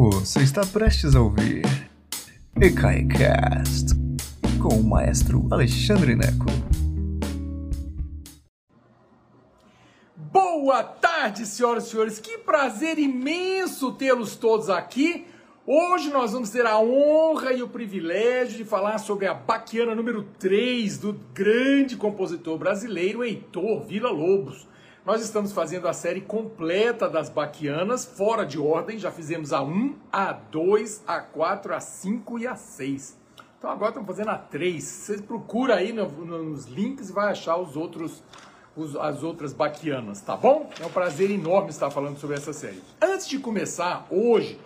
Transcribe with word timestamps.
Você 0.00 0.44
está 0.44 0.64
prestes 0.64 1.16
a 1.16 1.20
ouvir 1.20 1.64
EKAICAST 2.54 3.96
com 4.62 4.76
o 4.76 4.84
maestro 4.84 5.48
Alexandre 5.50 6.14
Neco. 6.14 6.46
Boa 10.14 10.84
tarde, 10.84 11.44
senhoras 11.44 11.88
e 11.88 11.90
senhores. 11.90 12.20
Que 12.20 12.38
prazer 12.38 12.96
imenso 12.96 13.90
tê-los 13.90 14.36
todos 14.36 14.70
aqui. 14.70 15.26
Hoje 15.66 16.10
nós 16.10 16.30
vamos 16.30 16.50
ter 16.50 16.64
a 16.64 16.78
honra 16.78 17.52
e 17.52 17.64
o 17.64 17.68
privilégio 17.68 18.56
de 18.56 18.64
falar 18.64 18.98
sobre 18.98 19.26
a 19.26 19.34
baquiana 19.34 19.96
número 19.96 20.22
3 20.38 20.96
do 20.98 21.20
grande 21.34 21.96
compositor 21.96 22.56
brasileiro 22.56 23.24
Heitor 23.24 23.84
Villa-Lobos. 23.84 24.68
Nós 25.08 25.22
estamos 25.22 25.52
fazendo 25.52 25.88
a 25.88 25.94
série 25.94 26.20
completa 26.20 27.08
das 27.08 27.30
baquianas, 27.30 28.04
fora 28.04 28.44
de 28.44 28.58
ordem. 28.58 28.98
Já 28.98 29.10
fizemos 29.10 29.54
a 29.54 29.62
1, 29.62 29.96
a 30.12 30.34
2, 30.34 31.04
a 31.06 31.18
4, 31.18 31.74
a 31.74 31.80
5 31.80 32.38
e 32.38 32.46
a 32.46 32.54
6. 32.54 33.16
Então 33.56 33.70
agora 33.70 33.88
estamos 33.88 34.06
fazendo 34.06 34.28
a 34.28 34.36
3. 34.36 34.84
Você 34.84 35.16
procura 35.16 35.76
aí 35.76 35.94
no, 35.94 36.06
nos 36.10 36.66
links 36.66 37.08
e 37.08 37.12
vai 37.14 37.30
achar 37.30 37.56
os 37.56 37.74
outros, 37.74 38.22
os, 38.76 38.94
as 38.96 39.22
outras 39.22 39.54
baquianas, 39.54 40.20
tá 40.20 40.36
bom? 40.36 40.68
É 40.78 40.84
um 40.84 40.90
prazer 40.90 41.30
enorme 41.30 41.70
estar 41.70 41.90
falando 41.90 42.18
sobre 42.18 42.36
essa 42.36 42.52
série. 42.52 42.82
Antes 43.00 43.26
de 43.26 43.38
começar, 43.38 44.06
hoje, 44.10 44.60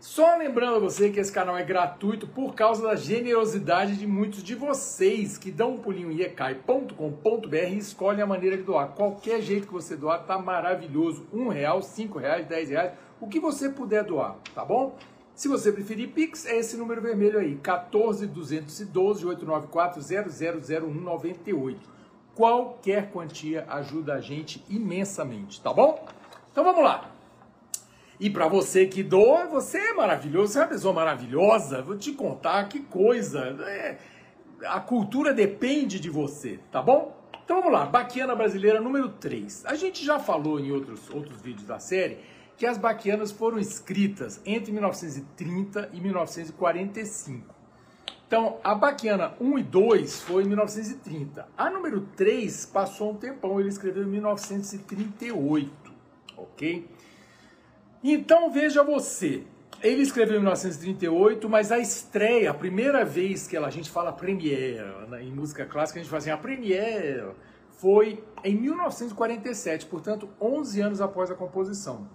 só 0.00 0.34
lembrando 0.38 0.76
a 0.76 0.78
você 0.78 1.10
que 1.10 1.20
esse 1.20 1.30
canal 1.30 1.58
é 1.58 1.62
gratuito 1.62 2.26
por 2.26 2.54
causa 2.54 2.82
da 2.82 2.96
generosidade 2.96 3.98
de 3.98 4.06
muitos 4.06 4.42
de 4.42 4.54
vocês 4.54 5.36
que 5.36 5.50
dão 5.50 5.74
um 5.74 5.78
pulinho 5.78 6.10
em 6.10 6.22
ecai.com.br 6.22 7.54
e 7.54 7.76
escolhem 7.76 8.22
a 8.22 8.26
maneira 8.26 8.56
de 8.56 8.62
doar. 8.62 8.94
Qualquer 8.94 9.42
jeito 9.42 9.66
que 9.66 9.72
você 9.74 9.94
doar 9.94 10.24
tá 10.24 10.38
maravilhoso. 10.38 11.26
Um 11.30 11.48
real, 11.48 11.82
cinco 11.82 12.18
reais, 12.18 12.46
dez 12.46 12.70
reais, 12.70 12.92
o 13.20 13.28
que 13.28 13.38
você 13.38 13.68
puder 13.68 14.02
doar, 14.02 14.36
tá 14.54 14.64
bom? 14.64 14.96
Se 15.34 15.48
você 15.48 15.70
preferir 15.70 16.08
Pix, 16.08 16.46
é 16.46 16.56
esse 16.56 16.78
número 16.78 17.02
vermelho 17.02 17.38
aí, 17.38 17.56
14 17.56 18.26
212 18.26 19.26
894 19.26 20.00
000198. 20.02 21.78
Qualquer 22.34 23.10
quantia 23.10 23.66
ajuda 23.68 24.14
a 24.14 24.20
gente 24.22 24.64
imensamente, 24.66 25.60
tá 25.60 25.74
bom? 25.74 26.02
Então 26.50 26.64
vamos 26.64 26.82
lá. 26.82 27.19
E 28.20 28.28
para 28.28 28.46
você 28.46 28.84
que 28.86 29.02
doa, 29.02 29.46
você 29.46 29.78
é 29.78 29.94
maravilhoso, 29.94 30.52
você 30.52 30.58
é 30.58 30.62
uma 30.62 30.68
pessoa 30.68 30.92
maravilhosa. 30.92 31.80
Vou 31.80 31.96
te 31.96 32.12
contar 32.12 32.68
que 32.68 32.80
coisa. 32.80 33.40
É, 33.66 33.96
a 34.66 34.78
cultura 34.78 35.32
depende 35.32 35.98
de 35.98 36.10
você, 36.10 36.60
tá 36.70 36.82
bom? 36.82 37.18
Então 37.42 37.62
vamos 37.62 37.72
lá, 37.72 37.86
Baquiana 37.86 38.36
Brasileira 38.36 38.78
número 38.78 39.08
3. 39.08 39.64
A 39.64 39.74
gente 39.74 40.04
já 40.04 40.18
falou 40.18 40.60
em 40.60 40.70
outros, 40.70 41.08
outros 41.08 41.40
vídeos 41.40 41.66
da 41.66 41.78
série 41.78 42.18
que 42.58 42.66
as 42.66 42.76
baquianas 42.76 43.32
foram 43.32 43.58
escritas 43.58 44.38
entre 44.44 44.70
1930 44.70 45.88
e 45.94 45.98
1945. 45.98 47.54
Então, 48.26 48.58
a 48.62 48.74
Baquiana 48.74 49.34
1 49.40 49.58
e 49.58 49.62
2 49.62 50.22
foi 50.22 50.44
em 50.44 50.46
1930. 50.46 51.48
A 51.56 51.70
número 51.70 52.02
3 52.14 52.66
passou 52.66 53.12
um 53.12 53.16
tempão, 53.16 53.58
ele 53.58 53.70
escreveu 53.70 54.02
em 54.02 54.08
1938, 54.08 55.70
ok? 56.36 56.86
Então 58.02 58.50
veja 58.50 58.82
você, 58.82 59.44
ele 59.82 60.02
escreveu 60.02 60.36
em 60.36 60.40
1938, 60.40 61.48
mas 61.48 61.70
a 61.70 61.78
estreia, 61.78 62.50
a 62.50 62.54
primeira 62.54 63.04
vez 63.04 63.46
que 63.46 63.56
a 63.56 63.70
gente 63.70 63.90
fala 63.90 64.10
premiere, 64.12 65.08
né, 65.08 65.22
em 65.22 65.30
música 65.30 65.66
clássica 65.66 66.00
a 66.00 66.02
gente 66.02 66.10
fala 66.10 66.18
assim, 66.18 66.30
a 66.30 66.36
premiere 66.36 67.32
foi 67.72 68.24
em 68.42 68.54
1947, 68.54 69.86
portanto 69.86 70.28
11 70.40 70.80
anos 70.80 71.00
após 71.00 71.30
a 71.30 71.34
composição. 71.34 72.08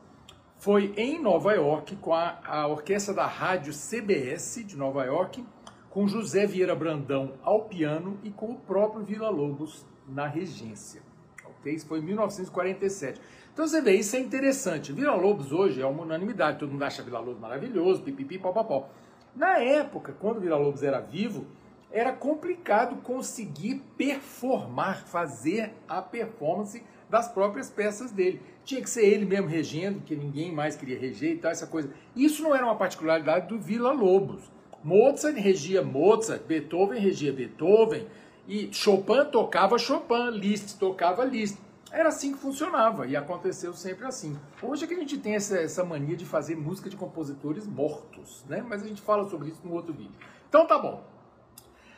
Foi 0.57 0.93
em 0.97 1.21
Nova 1.21 1.53
York 1.53 1.95
com 1.97 2.13
a, 2.13 2.39
a 2.45 2.67
orquestra 2.67 3.13
da 3.13 3.27
rádio 3.27 3.73
CBS 3.73 4.63
de 4.65 4.75
Nova 4.75 5.03
York, 5.05 5.45
com 5.89 6.07
José 6.07 6.45
Vieira 6.45 6.75
Brandão 6.75 7.33
ao 7.43 7.65
piano 7.65 8.19
e 8.23 8.29
com 8.29 8.51
o 8.51 8.55
próprio 8.55 9.03
Vila 9.03 9.29
Lobos 9.29 9.85
na 10.07 10.27
regência. 10.27 11.01
Ok? 11.45 11.73
Isso 11.73 11.87
foi 11.87 11.99
em 11.99 12.03
1947. 12.03 13.19
Então 13.55 13.65
você 13.65 13.79
vê, 13.79 13.95
isso 13.95 14.17
é 14.17 14.19
interessante. 14.19 14.91
Vila 14.91 15.15
Lobos 15.15 15.53
hoje 15.53 15.81
é 15.81 15.85
uma 15.85 16.03
unanimidade, 16.03 16.59
todo 16.59 16.73
mundo 16.73 16.83
acha 16.83 17.01
Vila 17.01 17.19
Lobos 17.19 17.39
maravilhoso, 17.39 18.01
pipipi, 18.01 18.37
papapó. 18.37 18.89
Na 19.33 19.57
época, 19.59 20.13
quando 20.19 20.41
Vila 20.41 20.57
Lobos 20.57 20.83
era 20.83 20.99
vivo, 20.99 21.47
era 21.89 22.11
complicado 22.11 22.97
conseguir 22.97 23.81
performar, 23.97 25.05
fazer 25.07 25.71
a 25.87 26.01
performance 26.01 26.83
das 27.09 27.29
próprias 27.29 27.69
peças 27.69 28.11
dele. 28.11 28.41
Tinha 28.65 28.81
que 28.81 28.89
ser 28.89 29.05
ele 29.05 29.23
mesmo 29.23 29.47
regendo, 29.47 30.01
que 30.01 30.17
ninguém 30.17 30.51
mais 30.51 30.75
queria 30.75 30.99
reger 30.99 31.31
e 31.31 31.37
tal, 31.37 31.51
essa 31.51 31.65
coisa. 31.65 31.89
Isso 32.13 32.43
não 32.43 32.53
era 32.53 32.65
uma 32.65 32.75
particularidade 32.75 33.47
do 33.47 33.57
Vila 33.57 33.93
Lobos. 33.93 34.51
Mozart 34.83 35.37
regia 35.37 35.81
Mozart, 35.81 36.43
Beethoven 36.43 36.99
regia 36.99 37.31
Beethoven, 37.31 38.05
e 38.49 38.67
Chopin 38.73 39.23
tocava 39.31 39.77
Chopin, 39.77 40.31
Liszt 40.31 40.77
tocava 40.77 41.23
Liszt. 41.23 41.63
Era 41.95 42.09
assim 42.09 42.33
que 42.33 42.39
funcionava 42.39 43.07
e 43.07 43.15
aconteceu 43.15 43.73
sempre 43.73 44.05
assim. 44.05 44.37
Hoje 44.61 44.83
é 44.83 44.87
que 44.87 44.93
a 44.93 44.99
gente 44.99 45.17
tem 45.17 45.35
essa, 45.35 45.57
essa 45.57 45.81
mania 45.81 46.17
de 46.17 46.25
fazer 46.25 46.53
música 46.53 46.89
de 46.89 46.97
compositores 46.97 47.65
mortos, 47.65 48.43
né? 48.49 48.61
Mas 48.67 48.83
a 48.83 48.85
gente 48.85 49.01
fala 49.01 49.29
sobre 49.29 49.47
isso 49.47 49.61
no 49.63 49.71
outro 49.71 49.93
vídeo. 49.93 50.19
Então 50.49 50.67
tá 50.67 50.77
bom. 50.77 51.05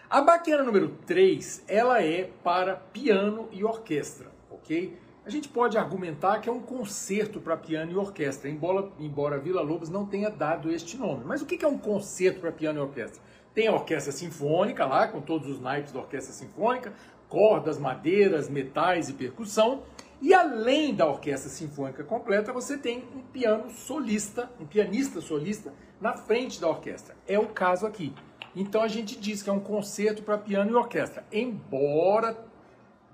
A 0.07 0.21
baquena 0.21 0.61
número 0.61 0.89
3, 1.07 1.63
ela 1.67 1.99
é 2.03 2.29
para 2.43 2.75
piano 2.75 3.49
e 3.51 3.63
orquestra, 3.63 4.27
ok? 4.51 4.99
A 5.25 5.31
gente 5.31 5.49
pode 5.49 5.79
argumentar 5.79 6.41
que 6.41 6.47
é 6.47 6.51
um 6.51 6.61
concerto 6.61 7.41
para 7.41 7.57
piano 7.57 7.91
e 7.91 7.95
orquestra, 7.95 8.51
embora, 8.51 8.91
embora 8.99 9.39
Vila 9.39 9.63
Lobos 9.63 9.89
não 9.89 10.05
tenha 10.05 10.29
dado 10.29 10.71
este 10.71 10.95
nome. 10.95 11.25
Mas 11.25 11.41
o 11.41 11.45
que 11.47 11.65
é 11.65 11.67
um 11.67 11.77
concerto 11.77 12.39
para 12.39 12.51
piano 12.51 12.77
e 12.77 12.81
orquestra? 12.83 13.19
Tem 13.51 13.67
a 13.67 13.73
orquestra 13.73 14.11
sinfônica 14.11 14.85
lá, 14.85 15.07
com 15.07 15.19
todos 15.19 15.49
os 15.49 15.59
naipes 15.59 15.91
da 15.91 15.97
orquestra 15.97 16.31
sinfônica, 16.31 16.93
cordas, 17.29 17.77
madeiras, 17.77 18.49
metais 18.49 19.09
e 19.09 19.13
percussão. 19.13 19.83
E 20.21 20.33
além 20.33 20.95
da 20.95 21.05
orquestra 21.05 21.49
sinfônica 21.49 22.03
completa, 22.03 22.51
você 22.51 22.77
tem 22.77 23.03
um 23.15 23.21
piano 23.21 23.69
solista, 23.69 24.49
um 24.59 24.65
pianista 24.65 25.21
solista 25.21 25.71
na 26.01 26.13
frente 26.13 26.59
da 26.59 26.67
orquestra. 26.67 27.15
É 27.27 27.37
o 27.37 27.47
caso 27.47 27.85
aqui. 27.85 28.13
Então 28.55 28.81
a 28.81 28.87
gente 28.87 29.17
diz 29.19 29.43
que 29.43 29.49
é 29.49 29.53
um 29.53 29.59
concerto 29.59 30.23
para 30.23 30.37
piano 30.37 30.71
e 30.71 30.75
orquestra, 30.75 31.23
embora 31.31 32.35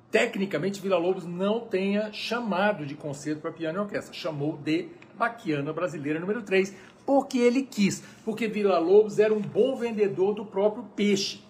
tecnicamente 0.09 0.80
Vila 0.80 0.97
Lobos 0.97 1.25
não 1.25 1.59
tenha 1.59 2.13
chamado 2.13 2.85
de 2.85 2.95
concerto 2.95 3.41
para 3.41 3.51
piano 3.51 3.80
e 3.80 3.81
orquestra, 3.81 4.13
chamou 4.13 4.56
de 4.56 4.88
Baquiana 5.18 5.74
Brasileira 5.74 6.19
número 6.19 6.44
3, 6.44 6.74
porque 7.06 7.38
ele 7.38 7.63
quis, 7.63 8.01
porque 8.24 8.47
Vila 8.47 8.80
Lobos 8.80 9.19
era 9.19 9.34
um 9.34 9.41
bom 9.41 9.75
vendedor 9.75 10.34
do 10.34 10.45
próprio 10.45 10.84
peixe. 10.95 11.41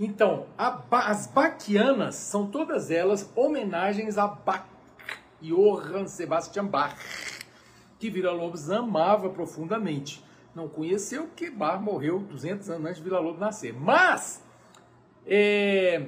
Então, 0.00 0.46
a, 0.56 0.80
as 0.90 1.26
Baquianas 1.26 2.14
são 2.14 2.46
todas 2.46 2.90
elas 2.90 3.30
homenagens 3.34 4.16
a 4.16 4.28
Bach, 4.28 4.64
Johann 5.42 6.06
Sebastian 6.06 6.66
Bach, 6.66 6.96
que 7.98 8.08
Vila 8.08 8.30
Lobos 8.30 8.70
amava 8.70 9.28
profundamente. 9.28 10.24
Não 10.54 10.68
conheceu 10.68 11.26
porque 11.26 11.50
Bach 11.50 11.80
morreu 11.80 12.20
200 12.20 12.70
anos 12.70 12.86
antes 12.86 12.98
de 12.98 13.02
Vila 13.02 13.18
Lobos 13.18 13.40
nascer. 13.40 13.72
Mas, 13.72 14.40
é, 15.26 16.06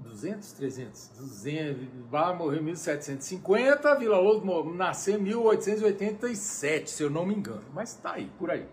200, 0.00 0.52
300, 0.52 1.08
200, 1.18 1.84
Bach 2.10 2.36
morreu 2.36 2.60
em 2.60 2.64
1750, 2.64 3.94
Vila 3.94 4.18
Lobos 4.18 4.76
nasceu 4.76 5.18
em 5.18 5.22
1887, 5.22 6.90
se 6.90 7.02
eu 7.04 7.10
não 7.10 7.24
me 7.24 7.34
engano. 7.34 7.64
Mas 7.72 7.94
tá 7.94 8.14
aí, 8.14 8.28
por 8.38 8.50
aí. 8.50 8.66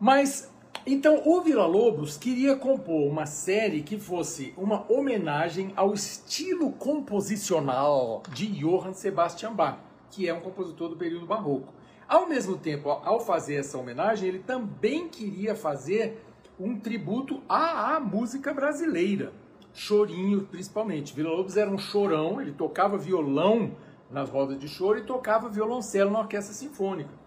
Mas 0.00 0.52
então, 0.86 1.22
o 1.24 1.40
Vila 1.40 1.64
Lobos 1.64 2.18
queria 2.18 2.56
compor 2.56 3.10
uma 3.10 3.24
série 3.24 3.82
que 3.82 3.98
fosse 3.98 4.52
uma 4.54 4.84
homenagem 4.92 5.72
ao 5.74 5.94
estilo 5.94 6.72
composicional 6.72 8.22
de 8.28 8.46
Johann 8.48 8.92
Sebastian 8.92 9.54
Bach, 9.54 9.78
que 10.10 10.28
é 10.28 10.34
um 10.34 10.42
compositor 10.42 10.90
do 10.90 10.96
período 10.96 11.24
barroco. 11.24 11.72
Ao 12.06 12.28
mesmo 12.28 12.58
tempo, 12.58 12.90
ao 12.90 13.18
fazer 13.18 13.54
essa 13.54 13.78
homenagem, 13.78 14.28
ele 14.28 14.40
também 14.40 15.08
queria 15.08 15.54
fazer 15.54 16.22
um 16.60 16.78
tributo 16.78 17.42
à, 17.48 17.98
música 17.98 18.52
brasileira, 18.52 19.32
chorinho 19.72 20.42
principalmente. 20.42 21.14
Vila 21.14 21.30
Lobos 21.30 21.56
era 21.56 21.70
um 21.70 21.78
chorão, 21.78 22.42
ele 22.42 22.52
tocava 22.52 22.98
violão 22.98 23.72
nas 24.10 24.28
rodas 24.28 24.58
de 24.58 24.68
choro 24.68 24.98
e 24.98 25.02
tocava 25.02 25.48
violoncelo 25.48 26.10
na 26.10 26.18
orquestra 26.18 26.52
sinfônica 26.52 27.23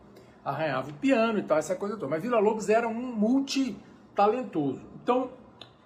arranhava 0.48 0.90
o 0.90 0.94
piano 0.94 1.38
e 1.38 1.44
tal, 1.44 1.58
essa 1.58 1.76
coisa 1.76 1.96
toda. 1.96 2.10
Mas 2.10 2.22
Vila 2.22 2.40
Lobos 2.40 2.70
era 2.70 2.88
um 2.88 2.94
multitalentoso. 2.94 4.82
Então, 5.04 5.32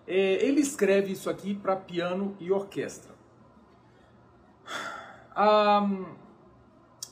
é, 0.07 0.45
ele 0.45 0.61
escreve 0.61 1.11
isso 1.11 1.29
aqui 1.29 1.55
para 1.55 1.75
piano 1.75 2.35
e 2.39 2.51
orquestra. 2.51 3.11
Um, 5.35 6.05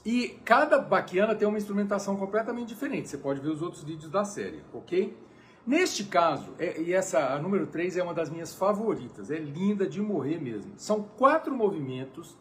e 0.06 0.30
cada 0.46 0.78
baquiana 0.78 1.34
tem 1.34 1.48
uma 1.48 1.58
instrumentação 1.58 2.16
completamente 2.16 2.68
diferente. 2.68 3.10
Você 3.10 3.18
pode 3.18 3.40
ver 3.40 3.50
os 3.50 3.64
outros 3.64 3.84
vídeos 3.84 4.12
da 4.12 4.24
série, 4.24 4.64
ok? 4.72 5.18
Neste 5.66 6.04
caso, 6.04 6.54
é, 6.60 6.80
e 6.80 6.94
essa 6.94 7.34
a 7.34 7.40
número 7.40 7.66
3 7.66 7.98
é 7.98 8.04
uma 8.04 8.14
das 8.14 8.30
minhas 8.30 8.54
favoritas, 8.54 9.32
é 9.32 9.38
linda 9.38 9.88
de 9.88 10.02
morrer 10.02 10.40
mesmo. 10.40 10.74
São 10.78 11.02
quatro 11.02 11.56
movimentos 11.56 12.38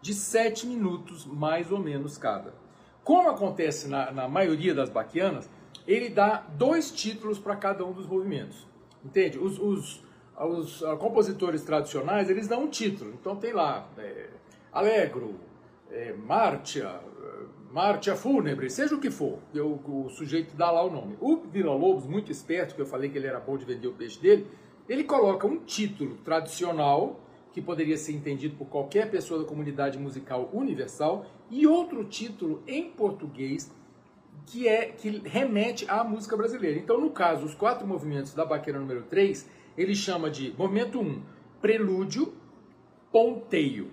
de 0.00 0.14
sete 0.14 0.66
minutos, 0.66 1.26
mais 1.26 1.70
ou 1.70 1.78
menos 1.78 2.16
cada 2.16 2.62
Como 3.04 3.28
acontece 3.28 3.88
na, 3.88 4.10
na 4.12 4.28
maioria 4.28 4.74
das 4.74 4.88
baquianas, 4.88 5.48
ele 5.86 6.08
dá 6.08 6.46
dois 6.56 6.90
títulos 6.90 7.38
para 7.38 7.56
cada 7.56 7.84
um 7.84 7.92
dos 7.92 8.06
movimentos. 8.06 8.66
Entende? 9.04 9.38
Os, 9.38 9.58
os, 9.58 10.04
os 10.38 10.82
uh, 10.82 10.96
compositores 10.96 11.62
tradicionais, 11.62 12.30
eles 12.30 12.46
dão 12.46 12.64
um 12.64 12.68
título. 12.68 13.14
Então 13.20 13.36
tem 13.36 13.52
lá, 13.52 13.88
é, 13.98 14.28
Allegro, 14.72 15.34
é, 15.90 16.12
Martia, 16.12 17.00
Martia 17.72 18.14
Fúnebre, 18.14 18.68
seja 18.68 18.94
o 18.94 19.00
que 19.00 19.10
for, 19.10 19.38
eu, 19.54 19.80
o 19.86 20.10
sujeito 20.10 20.54
dá 20.54 20.70
lá 20.70 20.84
o 20.84 20.90
nome. 20.90 21.16
O 21.18 21.36
Vila 21.36 21.74
Lobos, 21.74 22.06
muito 22.06 22.30
esperto, 22.30 22.74
que 22.74 22.82
eu 22.82 22.86
falei 22.86 23.08
que 23.08 23.16
ele 23.16 23.26
era 23.26 23.40
bom 23.40 23.56
de 23.56 23.64
vender 23.64 23.88
o 23.88 23.94
peixe 23.94 24.20
dele, 24.20 24.46
ele 24.86 25.04
coloca 25.04 25.46
um 25.46 25.56
título 25.58 26.16
tradicional, 26.18 27.18
que 27.52 27.60
poderia 27.60 27.96
ser 27.96 28.12
entendido 28.12 28.56
por 28.56 28.66
qualquer 28.66 29.10
pessoa 29.10 29.40
da 29.40 29.46
comunidade 29.46 29.98
musical 29.98 30.48
universal, 30.52 31.26
e 31.50 31.66
outro 31.66 32.04
título 32.04 32.62
em 32.66 32.90
português 32.90 33.70
que 34.46 34.66
é 34.66 34.86
que 34.86 35.22
remete 35.24 35.88
à 35.88 36.02
música 36.02 36.36
brasileira. 36.36 36.78
Então, 36.78 37.00
no 37.00 37.10
caso, 37.10 37.44
os 37.44 37.54
quatro 37.54 37.86
movimentos 37.86 38.34
da 38.34 38.44
baqueira 38.44 38.78
número 38.78 39.02
3, 39.02 39.48
ele 39.76 39.94
chama 39.94 40.30
de 40.30 40.54
movimento 40.56 41.00
1, 41.00 41.22
prelúdio, 41.60 42.34
ponteio. 43.10 43.90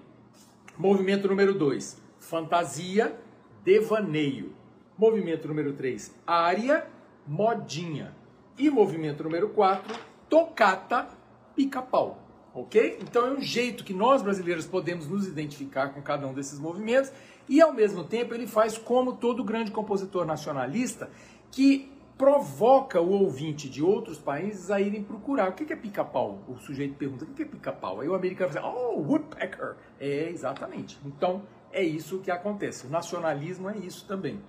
Movimento 0.77 1.27
número 1.27 1.53
2, 1.53 2.01
fantasia, 2.17 3.15
devaneio. 3.63 4.53
Movimento 4.97 5.47
número 5.47 5.73
3, 5.73 6.15
área, 6.25 6.87
modinha. 7.27 8.15
E 8.57 8.69
movimento 8.69 9.23
número 9.23 9.49
4, 9.49 9.97
tocata, 10.29 11.07
pica-pau. 11.55 12.28
Ok? 12.53 12.97
Então 13.01 13.27
é 13.27 13.31
um 13.31 13.41
jeito 13.41 13.83
que 13.83 13.93
nós 13.93 14.21
brasileiros 14.21 14.65
podemos 14.65 15.07
nos 15.07 15.27
identificar 15.27 15.89
com 15.89 16.01
cada 16.01 16.27
um 16.27 16.33
desses 16.33 16.59
movimentos 16.59 17.11
e 17.47 17.61
ao 17.61 17.73
mesmo 17.73 18.03
tempo 18.03 18.33
ele 18.33 18.47
faz 18.47 18.77
como 18.77 19.13
todo 19.17 19.43
grande 19.43 19.71
compositor 19.71 20.25
nacionalista 20.25 21.09
que 21.51 21.91
provoca 22.19 22.99
o 22.99 23.11
ouvinte 23.11 23.69
de 23.69 23.81
outros 23.81 24.19
países 24.19 24.69
a 24.69 24.81
irem 24.81 25.01
procurar. 25.01 25.49
O 25.49 25.53
que 25.53 25.71
é 25.71 25.75
pica-pau? 25.75 26.43
O 26.49 26.57
sujeito 26.57 26.95
pergunta, 26.95 27.23
o 27.23 27.27
que 27.27 27.43
é 27.43 27.45
pica-pau? 27.45 28.01
Aí 28.01 28.09
o 28.09 28.13
americano 28.13 28.51
fala, 28.51 28.69
oh, 28.69 28.99
woodpecker. 28.99 29.77
É, 29.97 30.29
exatamente. 30.29 30.99
Então, 31.05 31.43
é 31.71 31.81
isso 31.81 32.19
que 32.19 32.29
acontece. 32.29 32.87
O 32.87 32.89
nacionalismo 32.89 33.69
é 33.69 33.77
isso 33.77 34.05
também. 34.05 34.41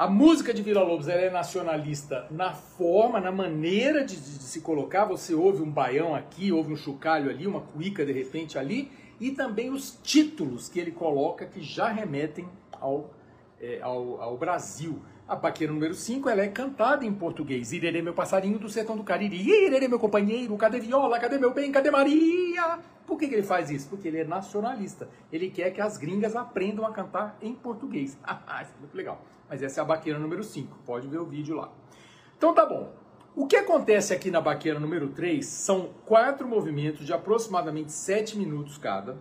A 0.00 0.08
música 0.08 0.54
de 0.54 0.62
Vila 0.62 0.82
Lobos 0.82 1.08
é 1.08 1.28
nacionalista 1.28 2.26
na 2.30 2.54
forma, 2.54 3.20
na 3.20 3.30
maneira 3.30 4.02
de, 4.02 4.16
de, 4.16 4.38
de, 4.38 4.44
se 4.44 4.62
colocar. 4.62 5.04
Você 5.04 5.34
ouve 5.34 5.60
um 5.60 5.70
baião 5.70 6.14
aqui, 6.14 6.50
ouve 6.50 6.72
um 6.72 6.76
chocalho 6.76 7.28
ali, 7.28 7.46
uma 7.46 7.60
cuíca 7.60 8.02
de 8.06 8.10
repente 8.10 8.58
ali, 8.58 8.90
e 9.20 9.30
também 9.30 9.68
os 9.68 9.98
títulos 10.02 10.70
que 10.70 10.80
ele 10.80 10.90
coloca 10.90 11.44
que 11.44 11.60
já 11.60 11.88
remetem 11.88 12.48
ao, 12.80 13.10
é, 13.60 13.78
ao, 13.82 14.22
ao, 14.22 14.38
Brasil. 14.38 15.02
A 15.28 15.36
baqueira 15.36 15.70
número 15.70 15.92
5 15.92 16.30
ela 16.30 16.40
é 16.40 16.48
cantada 16.48 17.04
em 17.04 17.12
português. 17.12 17.70
Irerê, 17.70 18.00
meu 18.00 18.14
passarinho 18.14 18.58
do 18.58 18.70
sertão 18.70 18.96
do 18.96 19.04
Cariri. 19.04 19.36
Irerê, 19.36 19.86
meu 19.86 19.98
companheiro, 19.98 20.56
cadê 20.56 20.80
viola, 20.80 21.20
cadê 21.20 21.36
meu 21.36 21.52
bem, 21.52 21.70
cadê 21.70 21.90
Maria? 21.90 22.78
Por 23.06 23.18
que, 23.18 23.28
que 23.28 23.34
ele 23.34 23.42
faz 23.42 23.70
isso? 23.70 23.90
Porque 23.90 24.08
ele 24.08 24.20
é 24.20 24.24
nacionalista. 24.24 25.10
Ele 25.30 25.50
quer 25.50 25.70
que 25.72 25.80
as 25.82 25.98
gringas 25.98 26.34
aprendam 26.34 26.86
a 26.86 26.90
cantar 26.90 27.36
em 27.42 27.52
português. 27.52 28.16
Ah, 28.24 28.62
isso 28.62 28.72
é 28.74 28.80
muito 28.80 28.96
legal. 28.96 29.22
Mas 29.50 29.64
essa 29.64 29.80
é 29.80 29.82
a 29.82 29.84
baqueira 29.84 30.18
número 30.18 30.44
5. 30.44 30.78
Pode 30.86 31.08
ver 31.08 31.18
o 31.18 31.26
vídeo 31.26 31.56
lá. 31.56 31.72
Então 32.38 32.54
tá 32.54 32.64
bom. 32.64 32.94
O 33.34 33.46
que 33.46 33.56
acontece 33.56 34.14
aqui 34.14 34.30
na 34.30 34.40
baqueira 34.40 34.78
número 34.78 35.08
3 35.08 35.44
são 35.44 35.90
quatro 36.06 36.46
movimentos 36.46 37.04
de 37.04 37.12
aproximadamente 37.12 37.90
7 37.90 38.38
minutos 38.38 38.78
cada. 38.78 39.18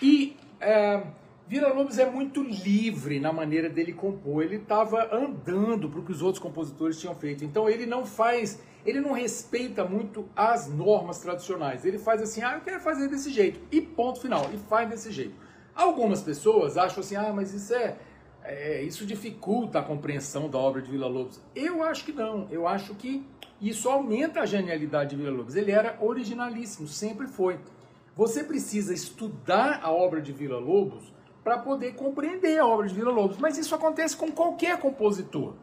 E 0.00 0.36
é, 0.60 1.02
Vila 1.48 1.72
Lobos 1.72 1.98
é 1.98 2.10
muito 2.10 2.42
livre 2.42 3.18
na 3.18 3.32
maneira 3.32 3.68
dele 3.70 3.92
compor. 3.92 4.42
Ele 4.42 4.56
estava 4.56 5.08
andando 5.14 5.88
para 5.88 6.00
o 6.00 6.04
que 6.04 6.12
os 6.12 6.20
outros 6.20 6.42
compositores 6.42 7.00
tinham 7.00 7.14
feito. 7.14 7.44
Então 7.44 7.68
ele 7.68 7.86
não 7.86 8.04
faz, 8.04 8.60
ele 8.84 9.00
não 9.00 9.12
respeita 9.12 9.84
muito 9.84 10.28
as 10.36 10.68
normas 10.68 11.20
tradicionais. 11.20 11.84
Ele 11.84 11.98
faz 11.98 12.20
assim, 12.20 12.42
ah, 12.42 12.54
eu 12.54 12.60
quero 12.60 12.80
fazer 12.80 13.08
desse 13.08 13.30
jeito. 13.30 13.60
E 13.70 13.80
ponto 13.80 14.20
final. 14.20 14.50
E 14.52 14.58
faz 14.58 14.88
desse 14.90 15.10
jeito. 15.10 15.34
Algumas 15.74 16.22
pessoas 16.22 16.76
acham 16.76 17.00
assim, 17.00 17.16
ah, 17.16 17.32
mas 17.34 17.54
isso 17.54 17.72
é 17.74 17.96
é, 18.48 18.82
isso 18.82 19.04
dificulta 19.04 19.80
a 19.80 19.82
compreensão 19.82 20.48
da 20.48 20.58
obra 20.58 20.80
de 20.80 20.90
Vila 20.90 21.08
Lobos. 21.08 21.40
Eu 21.54 21.82
acho 21.82 22.04
que 22.04 22.12
não. 22.12 22.46
Eu 22.50 22.66
acho 22.68 22.94
que 22.94 23.26
isso 23.60 23.88
aumenta 23.88 24.40
a 24.40 24.46
genialidade 24.46 25.10
de 25.10 25.16
Vila 25.16 25.36
Lobos. 25.36 25.56
Ele 25.56 25.70
era 25.70 25.98
originalíssimo, 26.00 26.86
sempre 26.86 27.26
foi. 27.26 27.58
Você 28.16 28.44
precisa 28.44 28.94
estudar 28.94 29.80
a 29.82 29.90
obra 29.90 30.20
de 30.20 30.32
Vila 30.32 30.58
Lobos 30.58 31.12
para 31.42 31.58
poder 31.58 31.94
compreender 31.94 32.58
a 32.58 32.66
obra 32.66 32.86
de 32.86 32.94
Vila 32.94 33.12
Lobos. 33.12 33.36
Mas 33.38 33.58
isso 33.58 33.74
acontece 33.74 34.16
com 34.16 34.30
qualquer 34.30 34.78
compositor. 34.78 35.54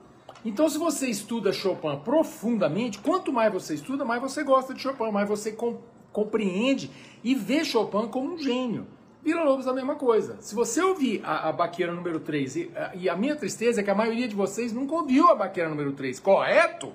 Então, 0.45 0.67
se 0.69 0.77
você 0.77 1.07
estuda 1.07 1.53
Chopin 1.53 1.99
profundamente, 2.03 2.99
quanto 2.99 3.31
mais 3.31 3.51
você 3.51 3.75
estuda, 3.75 4.03
mais 4.03 4.21
você 4.21 4.43
gosta 4.43 4.73
de 4.73 4.81
Chopin, 4.81 5.09
mais 5.09 5.27
você 5.27 5.53
com, 5.53 5.77
compreende 6.11 6.91
e 7.23 7.33
vê 7.33 7.63
Chopin 7.63 8.07
como 8.07 8.33
um 8.33 8.37
gênio. 8.37 8.85
Vila 9.23 9.41
Lobos 9.41 9.65
a 9.69 9.73
mesma 9.73 9.95
coisa. 9.95 10.35
Se 10.41 10.53
você 10.53 10.81
ouvir 10.81 11.21
a, 11.23 11.47
a 11.47 11.51
baqueira 11.53 11.93
número 11.93 12.19
3, 12.19 12.55
e 12.57 12.71
a, 12.75 12.91
e 12.93 13.09
a 13.09 13.15
minha 13.15 13.37
tristeza 13.37 13.79
é 13.79 13.83
que 13.83 13.89
a 13.89 13.95
maioria 13.95 14.27
de 14.27 14.35
vocês 14.35 14.73
nunca 14.73 14.93
ouviu 14.95 15.29
a 15.29 15.35
baqueira 15.35 15.69
número 15.69 15.93
3, 15.93 16.19
correto? 16.19 16.91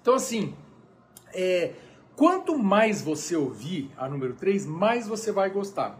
Então, 0.00 0.14
assim, 0.14 0.54
é, 1.32 1.72
quanto 2.14 2.56
mais 2.56 3.02
você 3.02 3.34
ouvir 3.34 3.90
a 3.96 4.08
número 4.08 4.34
3, 4.34 4.64
mais 4.66 5.08
você 5.08 5.32
vai 5.32 5.50
gostar. 5.50 5.98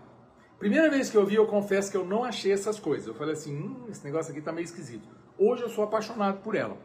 Primeira 0.60 0.88
vez 0.88 1.10
que 1.10 1.16
eu 1.16 1.22
ouvi, 1.22 1.34
eu 1.34 1.46
confesso 1.46 1.90
que 1.90 1.96
eu 1.96 2.06
não 2.06 2.22
achei 2.22 2.52
essas 2.52 2.78
coisas. 2.78 3.08
Eu 3.08 3.14
falei 3.14 3.34
assim, 3.34 3.56
hum, 3.56 3.86
esse 3.90 4.04
negócio 4.04 4.30
aqui 4.30 4.40
tá 4.40 4.52
meio 4.52 4.64
esquisito. 4.64 5.08
Hoje 5.36 5.62
eu 5.62 5.68
sou 5.68 5.82
apaixonado 5.82 6.40
por 6.40 6.54
ela. 6.54 6.76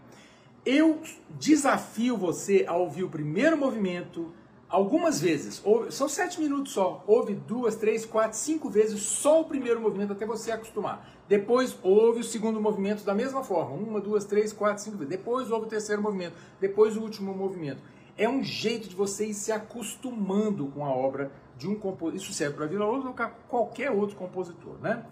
Eu 0.66 1.00
desafio 1.38 2.18
você 2.18 2.66
a 2.68 2.76
ouvir 2.76 3.04
o 3.04 3.10
primeiro 3.10 3.56
movimento, 3.56 4.34
algumas 4.70 5.20
vezes, 5.20 5.64
são 5.90 6.08
sete 6.08 6.40
minutos 6.40 6.74
só, 6.74 7.04
ouve 7.08 7.34
duas, 7.34 7.76
três, 7.76 8.06
quatro, 8.06 8.38
cinco 8.38 8.70
vezes 8.70 9.02
só 9.02 9.42
o 9.42 9.46
primeiro 9.46 9.82
movimento 9.82 10.14
até 10.14 10.26
você 10.26 10.52
acostumar. 10.52 11.10
Depois 11.28 11.76
ouve 11.82 12.22
o 12.22 12.24
segundo 12.24 12.62
movimento 12.62 13.04
da 13.04 13.14
mesma 13.14 13.44
forma, 13.44 13.76
uma, 13.76 14.00
duas, 14.00 14.26
três, 14.26 14.54
quatro, 14.54 14.84
cinco 14.84 14.98
vezes. 14.98 15.10
Depois 15.10 15.50
ouve 15.50 15.66
o 15.66 15.70
terceiro 15.70 16.02
movimento, 16.02 16.36
depois 16.62 16.96
o 16.96 17.02
último 17.02 17.34
movimento. 17.34 17.82
É 18.16 18.30
um 18.30 18.44
jeito 18.44 18.88
de 18.88 18.96
você 18.96 19.28
ir 19.28 19.34
se 19.34 19.52
acostumando 19.52 20.68
com 20.68 20.86
a 20.86 20.90
obra 20.90 21.32
de 21.58 21.68
um 21.68 21.76
compositor. 21.76 22.16
Isso 22.16 22.34
serve 22.34 22.56
para 22.56 22.66
Vila 22.66 22.86
Lobos 22.86 23.06
ou 23.06 23.14
para 23.14 23.28
qualquer 23.28 23.92
outro 23.92 24.16
compositor, 24.16 24.78
né? 24.82 25.06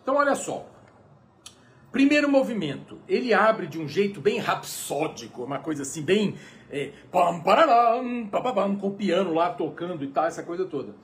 Então 0.00 0.14
olha 0.16 0.34
só, 0.34 0.66
Primeiro 1.92 2.26
movimento, 2.26 2.98
ele 3.06 3.34
abre 3.34 3.66
de 3.66 3.78
um 3.78 3.86
jeito 3.86 4.18
bem 4.18 4.38
rapsódico, 4.38 5.44
uma 5.44 5.58
coisa 5.58 5.82
assim, 5.82 6.00
bem. 6.00 6.36
Pam, 7.10 7.40
pararam, 7.40 8.26
pam, 8.28 8.76
com 8.76 8.88
o 8.88 8.94
piano 8.94 9.34
lá 9.34 9.50
tocando 9.50 10.02
e 10.02 10.08
tal, 10.08 10.24
essa 10.24 10.42
coisa 10.42 10.64
toda. 10.64 10.94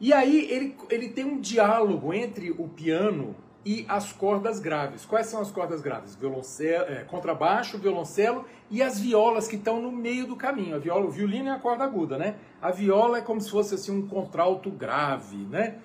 E 0.00 0.12
aí 0.12 0.50
ele, 0.50 0.76
ele 0.90 1.08
tem 1.08 1.24
um 1.24 1.40
diálogo 1.40 2.12
entre 2.12 2.50
o 2.50 2.68
piano 2.68 3.34
e 3.64 3.86
as 3.88 4.12
cordas 4.12 4.60
graves. 4.60 5.06
Quais 5.06 5.26
são 5.26 5.40
as 5.40 5.50
cordas 5.50 5.80
graves? 5.80 6.14
Violoncelo, 6.14 6.84
é, 6.84 7.04
contrabaixo, 7.04 7.78
violoncelo 7.78 8.44
e 8.70 8.82
as 8.82 9.00
violas 9.00 9.48
que 9.48 9.56
estão 9.56 9.80
no 9.80 9.90
meio 9.90 10.26
do 10.26 10.36
caminho. 10.36 10.76
A 10.76 10.78
viola, 10.78 11.06
o 11.06 11.10
violino 11.10 11.48
é 11.48 11.52
a 11.52 11.58
corda 11.58 11.84
aguda, 11.84 12.18
né? 12.18 12.36
A 12.60 12.70
viola 12.70 13.18
é 13.18 13.20
como 13.22 13.40
se 13.40 13.50
fosse 13.50 13.74
assim 13.74 13.92
um 13.92 14.06
contralto 14.06 14.70
grave, 14.70 15.36
né? 15.36 15.78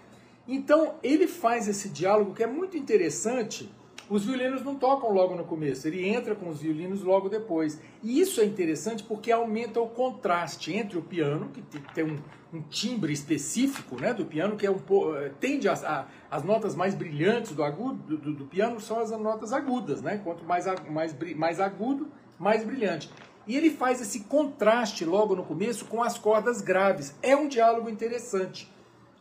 Então 0.48 0.96
ele 1.02 1.28
faz 1.28 1.68
esse 1.68 1.90
diálogo 1.90 2.34
que 2.34 2.44
é 2.44 2.48
muito 2.48 2.76
interessante 2.76 3.72
os 4.10 4.26
violinos 4.26 4.64
não 4.64 4.76
tocam 4.76 5.12
logo 5.12 5.36
no 5.36 5.44
começo, 5.44 5.88
ele 5.88 6.08
entra 6.08 6.34
com 6.34 6.50
os 6.50 6.60
violinos 6.60 7.04
logo 7.04 7.30
depois. 7.30 7.80
E 8.02 8.20
isso 8.20 8.42
é 8.42 8.46
interessante 8.46 9.04
porque 9.04 9.32
aumenta 9.32 9.80
o 9.80 9.88
contraste 9.88 10.74
entre 10.74 10.98
o 10.98 11.02
piano, 11.02 11.50
que 11.50 11.80
tem 11.94 12.04
um, 12.04 12.20
um 12.52 12.62
timbre 12.62 13.14
específico 13.14 14.02
né, 14.02 14.12
do 14.12 14.26
piano, 14.26 14.58
que 14.58 14.66
é 14.66 14.72
um 14.72 14.80
eh, 15.16 15.32
tende 15.40 15.70
a, 15.70 15.74
a, 15.74 16.06
as 16.36 16.44
notas 16.44 16.76
mais 16.76 16.96
brilhantes 16.96 17.52
do, 17.52 17.64
agudo, 17.64 18.18
do, 18.18 18.34
do, 18.34 18.46
piano 18.46 18.80
são 18.80 19.00
as 19.00 19.12
notas 19.12 19.54
agudas, 19.54 20.02
né? 20.02 20.20
Quanto 20.24 20.44
mais, 20.44 20.66
mais, 20.90 21.16
mais 21.36 21.60
agudo, 21.60 22.08
mais 22.40 22.64
brilhante. 22.64 23.12
E 23.46 23.56
ele 23.56 23.70
faz 23.70 24.02
esse 24.02 24.22
contraste 24.22 25.06
logo 25.06 25.36
no 25.36 25.44
começo 25.44 25.86
com 25.86 26.02
as 26.02 26.18
cordas 26.18 26.62
graves. 26.62 27.16
É 27.22 27.36
um 27.36 27.48
diálogo 27.48 27.90
interessante 27.90 28.68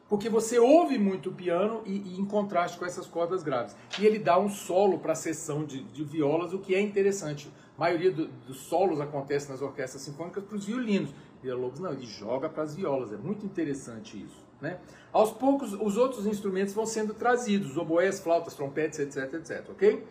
porque 0.08 0.28
você 0.28 0.58
ouve 0.58 0.98
muito 0.98 1.30
piano 1.30 1.82
e, 1.84 1.96
e, 1.96 2.20
em 2.20 2.24
contraste 2.24 2.78
com 2.78 2.86
essas 2.86 3.06
cordas 3.06 3.42
graves. 3.42 3.76
E 3.98 4.06
ele 4.06 4.18
dá 4.18 4.38
um 4.38 4.48
solo 4.48 4.98
para 4.98 5.12
a 5.12 5.16
sessão 5.16 5.64
de, 5.64 5.82
de, 5.84 6.02
violas, 6.02 6.52
o 6.52 6.58
que 6.58 6.74
é 6.74 6.80
interessante. 6.80 7.50
A 7.76 7.80
maioria 7.80 8.10
do, 8.10 8.26
dos 8.46 8.58
solos 8.60 9.00
acontece 9.00 9.50
nas 9.50 9.60
orquestras 9.60 10.02
sinfônicas 10.02 10.44
para 10.44 10.56
os 10.56 10.64
violinos. 10.64 11.10
Vila 11.42 11.56
Lobos 11.56 11.78
não, 11.78 11.92
ele 11.92 12.06
joga 12.06 12.48
para 12.48 12.62
as 12.62 12.74
violas. 12.74 13.12
É 13.12 13.16
muito 13.16 13.44
interessante 13.44 14.16
isso. 14.16 14.46
Né? 14.60 14.78
Aos 15.12 15.30
poucos, 15.30 15.72
os 15.74 15.96
outros 15.96 16.26
instrumentos 16.26 16.74
vão 16.74 16.86
sendo 16.86 17.14
trazidos, 17.14 17.76
oboés, 17.76 18.18
flautas, 18.18 18.54
trompetes, 18.54 18.98
etc, 18.98 19.34
etc, 19.34 19.70
ok? 19.70 20.04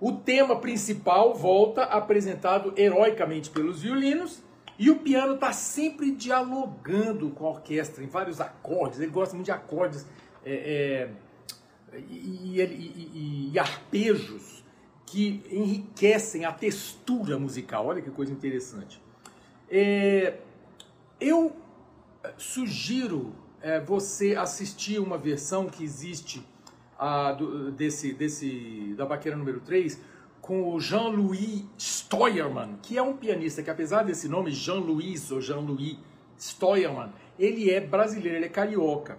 O 0.00 0.12
tema 0.12 0.56
principal 0.56 1.34
volta 1.34 1.84
apresentado 1.84 2.72
heroicamente 2.76 3.48
pelos 3.48 3.82
violinos 3.82 4.42
e 4.78 4.90
o 4.90 4.98
piano 4.98 5.34
está 5.34 5.52
sempre 5.52 6.10
dialogando 6.10 7.30
com 7.30 7.46
a 7.46 7.50
orquestra 7.50 8.04
em 8.04 8.06
vários 8.06 8.40
acordes. 8.40 9.00
Ele 9.00 9.10
gosta 9.10 9.34
muito 9.34 9.46
de 9.46 9.52
acordes 9.52 10.06
é, 10.44 11.10
é, 11.92 11.98
e, 11.98 12.60
e, 12.60 12.62
e, 12.62 13.50
e, 13.52 13.58
arpejos 13.58 14.62
que 15.06 15.42
enriquecem 15.50 16.44
a 16.44 16.52
textura 16.52 17.38
musical. 17.38 17.86
Olha 17.86 18.02
que 18.02 18.10
coisa 18.10 18.32
interessante. 18.32 19.00
É, 19.70 20.38
eu 21.18 21.56
sugiro 22.36 23.34
é, 23.62 23.80
você 23.80 24.36
assistir 24.36 24.98
uma 24.98 25.16
versão 25.16 25.66
que 25.66 25.82
existe 25.82 26.46
a, 26.98 27.32
do, 27.32 27.70
desse, 27.70 28.12
desse, 28.12 28.94
da 28.96 29.06
baqueira 29.06 29.36
número 29.36 29.60
3 29.60 30.00
com 30.46 30.72
o 30.72 30.80
Jean-Louis 30.80 31.64
Steuermann, 31.76 32.78
que 32.80 32.96
é 32.96 33.02
um 33.02 33.16
pianista 33.16 33.64
que, 33.64 33.70
apesar 33.70 34.04
desse 34.04 34.28
nome, 34.28 34.52
Jean-Louis 34.52 35.32
ou 35.32 35.40
Jean-Louis 35.40 35.98
Steuermann, 36.38 37.12
ele 37.36 37.68
é 37.68 37.80
brasileiro, 37.80 38.38
ele 38.38 38.46
é 38.46 38.48
carioca. 38.48 39.18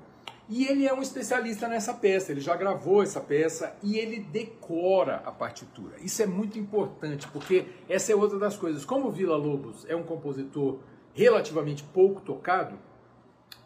E 0.50 0.66
ele 0.66 0.88
é 0.88 0.94
um 0.94 1.02
especialista 1.02 1.68
nessa 1.68 1.94
peça, 1.94 2.32
ele 2.32 2.40
já 2.40 2.56
gravou 2.56 3.04
essa 3.04 3.20
peça 3.20 3.76
e 3.84 3.98
ele 3.98 4.22
decora 4.22 5.22
a 5.26 5.32
partitura. 5.32 5.98
Isso 6.02 6.24
é 6.24 6.26
muito 6.26 6.58
importante, 6.58 7.28
porque 7.28 7.66
essa 7.90 8.14
é 8.14 8.16
outra 8.16 8.40
das 8.40 8.56
coisas. 8.56 8.86
Como 8.86 9.12
Vila 9.12 9.36
Lobos 9.36 9.86
é 9.90 9.96
um 9.96 10.04
compositor 10.04 10.80
relativamente 11.14 11.84
pouco 11.84 12.22
tocado, 12.22 12.80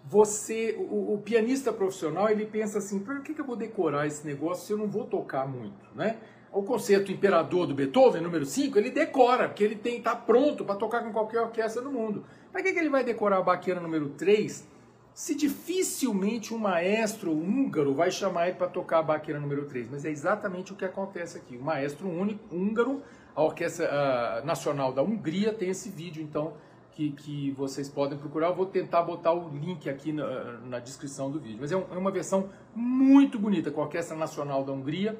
você, 0.04 0.76
o, 0.80 1.14
o, 1.14 1.22
pianista 1.24 1.72
profissional, 1.72 2.28
ele 2.28 2.48
pensa 2.48 2.80
assim, 2.80 3.00
por 3.00 3.22
que, 3.22 3.36
que 3.36 3.42
eu 3.42 3.46
vou 3.46 3.56
decorar 3.56 4.08
esse 4.08 4.26
negócio 4.26 4.66
se 4.66 4.74
eu 4.74 4.78
não 4.80 4.88
vou 4.88 5.06
tocar 5.06 5.48
muito, 5.48 5.86
né? 5.94 6.18
O 6.52 6.64
concerto 6.64 7.12
Imperador 7.12 7.66
do 7.66 7.74
Beethoven, 7.74 8.22
número 8.22 8.46
5, 8.46 8.78
ele 8.78 8.90
decora, 8.90 9.48
porque 9.48 9.64
ele 9.64 9.76
tem 9.76 10.02
tá 10.02 10.16
pronto 10.16 10.66
para 10.66 10.76
tocar 10.76 11.02
com 11.02 11.12
qualquer 11.14 11.40
orquestra 11.40 11.82
do 11.82 11.90
mundo. 11.90 12.26
Para 12.52 12.62
que, 12.62 12.74
que 12.74 12.80
ele 12.80 12.90
vai 12.90 13.06
decorar 13.06 13.38
a 13.38 13.42
baqueira 13.42 13.80
número 13.80 14.10
3 14.10 14.70
se 15.14 15.36
dificilmente 15.36 16.54
um 16.54 16.58
maestro 16.58 17.32
húngaro 17.32 17.94
vai 17.94 18.12
chamar 18.12 18.48
ele 18.48 18.58
para 18.58 18.68
tocar 18.68 19.00
a 19.00 19.04
baqueira 19.04 19.40
número 19.40 19.66
3? 19.66 19.90
Mas 19.90 20.04
é 20.04 20.10
exatamente 20.10 20.74
o 20.74 20.76
que 20.76 20.84
acontece 20.84 21.38
aqui. 21.38 21.56
O 21.56 21.64
maestro 21.64 22.10
único, 22.10 22.54
húngaro, 22.54 23.02
a 23.34 23.44
Orquestra 23.44 23.90
uh, 23.90 24.46
Nacional 24.46 24.92
da 24.92 25.02
Hungria 25.02 25.54
tem 25.54 25.70
esse 25.70 25.90
vídeo, 25.90 26.22
então, 26.22 26.54
que, 26.92 27.12
que 27.12 27.52
vocês 27.52 27.88
podem 27.88 28.18
procurar. 28.18 28.48
Eu 28.48 28.56
vou 28.56 28.66
tentar 28.66 29.04
botar 29.04 29.32
o 29.32 29.50
link 29.50 29.90
aqui 29.90 30.12
na, 30.12 30.60
na 30.60 30.80
descrição 30.80 31.32
do 31.32 31.40
vídeo. 31.40 31.58
Mas 31.62 31.72
é, 31.72 31.78
um, 31.78 31.86
é, 31.92 31.98
uma 31.98 32.12
versão 32.12 32.50
muito 32.76 33.40
bonita 33.40 33.72
com 33.72 33.82
a 33.82 33.86
Orquestra 33.86 34.18
Nacional 34.18 34.64
da 34.64 34.74
Hungria 34.74 35.18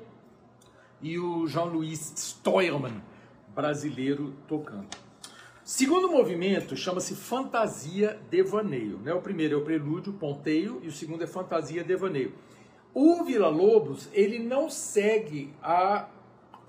e 1.02 1.18
o 1.18 1.48
Jean-Louis 1.48 2.14
Steuermann, 2.16 3.02
brasileiro, 3.56 4.34
tocando. 4.48 4.88
Segundo 5.64 6.10
movimento 6.10 6.76
chama-se 6.76 7.16
Fantasia 7.16 8.20
Devaneio. 8.30 8.98
Né? 8.98 9.14
O 9.14 9.22
primeiro 9.22 9.56
é 9.56 9.58
o 9.58 9.64
prelúdio, 9.64 10.14
ponteio, 10.14 10.80
e 10.84 10.88
o 10.88 10.92
segundo 10.92 11.24
é 11.24 11.28
Fantasia 11.28 11.84
Devaneio. 11.84 12.34
O 12.94 13.24
Vila 13.24 13.48
Lobos, 13.48 14.10
ele 14.12 14.40
não 14.40 14.70
segue 14.70 15.54
a 15.62 16.08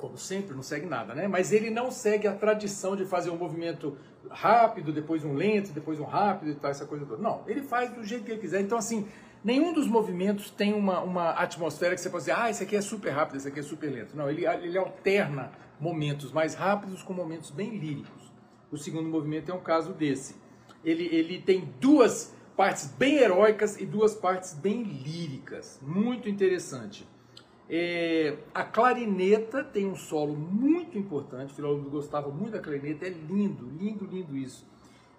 como 0.02 0.18
sempre, 0.18 0.52
não 0.52 0.64
segue 0.64 0.84
nada, 0.84 1.14
né? 1.14 1.28
Mas 1.28 1.52
ele 1.52 1.70
não 1.70 1.88
segue 1.88 2.26
a 2.26 2.34
tradição 2.34 2.96
de 2.96 3.04
fazer 3.04 3.30
um 3.30 3.36
movimento 3.36 3.96
rápido, 4.28 4.92
depois 4.92 5.24
um 5.24 5.32
lento, 5.32 5.70
depois 5.70 6.00
um 6.00 6.04
rápido 6.04 6.50
e 6.50 6.54
tal, 6.56 6.72
essa 6.72 6.84
coisa 6.84 7.06
toda. 7.06 7.22
Não, 7.22 7.42
ele 7.46 7.62
faz 7.62 7.92
do 7.92 8.02
jeito 8.02 8.24
que 8.24 8.32
ele 8.32 8.40
quiser. 8.40 8.60
Então, 8.60 8.76
assim, 8.76 9.06
nenhum 9.44 9.72
dos 9.72 9.86
movimentos 9.86 10.50
tem 10.50 10.72
uma, 10.72 11.00
uma 11.00 11.30
atmosfera 11.30 11.94
que 11.94 12.00
você 12.00 12.10
pode 12.10 12.24
dizer, 12.24 12.36
ah, 12.36 12.50
esse 12.50 12.62
aqui 12.62 12.76
é 12.76 12.80
super 12.80 13.10
rápido, 13.10 13.36
esse 13.36 13.48
aqui 13.48 13.60
é 13.60 13.62
super 13.62 13.90
lento. 13.90 14.16
Não, 14.16 14.30
ele, 14.30 14.46
ele 14.46 14.78
alterna 14.78 15.52
momentos 15.80 16.32
mais 16.32 16.54
rápidos 16.54 17.02
com 17.02 17.12
momentos 17.12 17.50
bem 17.50 17.76
líricos. 17.76 18.32
O 18.70 18.76
segundo 18.76 19.08
movimento 19.08 19.50
é 19.50 19.54
um 19.54 19.60
caso 19.60 19.92
desse. 19.92 20.36
Ele, 20.84 21.04
ele 21.14 21.40
tem 21.40 21.72
duas 21.80 22.34
partes 22.56 22.86
bem 22.86 23.16
heróicas 23.16 23.80
e 23.80 23.86
duas 23.86 24.14
partes 24.14 24.54
bem 24.54 24.82
líricas. 24.82 25.78
Muito 25.82 26.28
interessante. 26.28 27.06
É, 27.68 28.36
a 28.54 28.64
clarineta 28.64 29.64
tem 29.64 29.86
um 29.86 29.96
solo 29.96 30.36
muito 30.36 30.98
importante, 30.98 31.52
o 31.52 31.56
filósofo 31.56 31.88
gostava 31.88 32.28
muito 32.28 32.52
da 32.52 32.60
clarineta, 32.60 33.06
é 33.06 33.08
lindo, 33.08 33.66
lindo, 33.78 34.04
lindo 34.04 34.36
isso. 34.36 34.66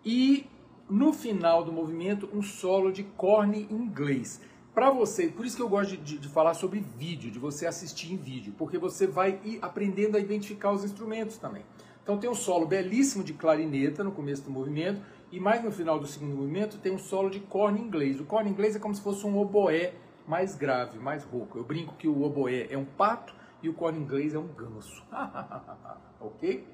E 0.06 0.46
no 0.90 1.14
final 1.14 1.64
do 1.64 1.72
movimento, 1.72 2.30
um 2.34 2.42
solo 2.42 2.92
de 2.92 3.04
corne 3.04 3.68
inglês. 3.70 4.42
Para 4.74 4.90
você, 4.90 5.28
por 5.28 5.46
isso 5.46 5.56
que 5.56 5.62
eu 5.62 5.70
gosto 5.70 5.96
de, 5.98 6.18
de, 6.18 6.28
falar 6.28 6.54
sobre 6.56 6.80
vídeo, 6.80 7.30
de 7.30 7.38
você 7.38 7.68
assistir 7.68 8.12
em 8.12 8.18
vídeo, 8.18 8.54
porque 8.58 8.78
você 8.78 9.06
vai 9.06 9.40
ir 9.44 9.60
aprendendo 9.62 10.18
a 10.18 10.20
identificar 10.20 10.72
os 10.72 10.84
instrumentos 10.84 11.38
também. 11.38 11.64
Então 12.02 12.18
tem 12.18 12.30
um 12.30 12.36
solo 12.36 12.66
belíssimo 12.66 13.24
de 13.24 13.34
clarineta 13.34 14.04
no 14.04 14.12
começo 14.12 14.44
do 14.44 14.52
movimento, 14.52 15.02
e 15.32 15.40
mais 15.40 15.64
no 15.64 15.72
final 15.72 16.00
do 16.00 16.08
segundo 16.08 16.36
movimento 16.36 16.78
tem 16.78 16.92
um 16.92 16.98
solo 16.98 17.30
de 17.30 17.40
corne 17.40 17.80
inglês. 17.80 18.20
O 18.20 18.26
corne 18.26 18.50
inglês 18.50 18.76
é 18.76 18.80
como 18.80 18.94
se 18.94 19.02
fosse 19.02 19.26
um 19.26 19.38
oboé 19.38 19.94
mais 20.28 20.56
grave, 20.56 20.98
mais 21.00 21.24
rouco. 21.24 21.58
Eu 21.58 21.64
brinco 21.64 21.96
que 21.96 22.08
o 22.08 22.24
oboé 22.24 22.68
é 22.70 22.78
um 22.78 22.86
pato 22.86 23.34
e 23.62 23.70
o 23.70 23.74
coro 23.74 23.96
inglês 23.96 24.34
é 24.34 24.40
um 24.40 24.48
ganso. 24.48 25.04
ok? 26.20 26.66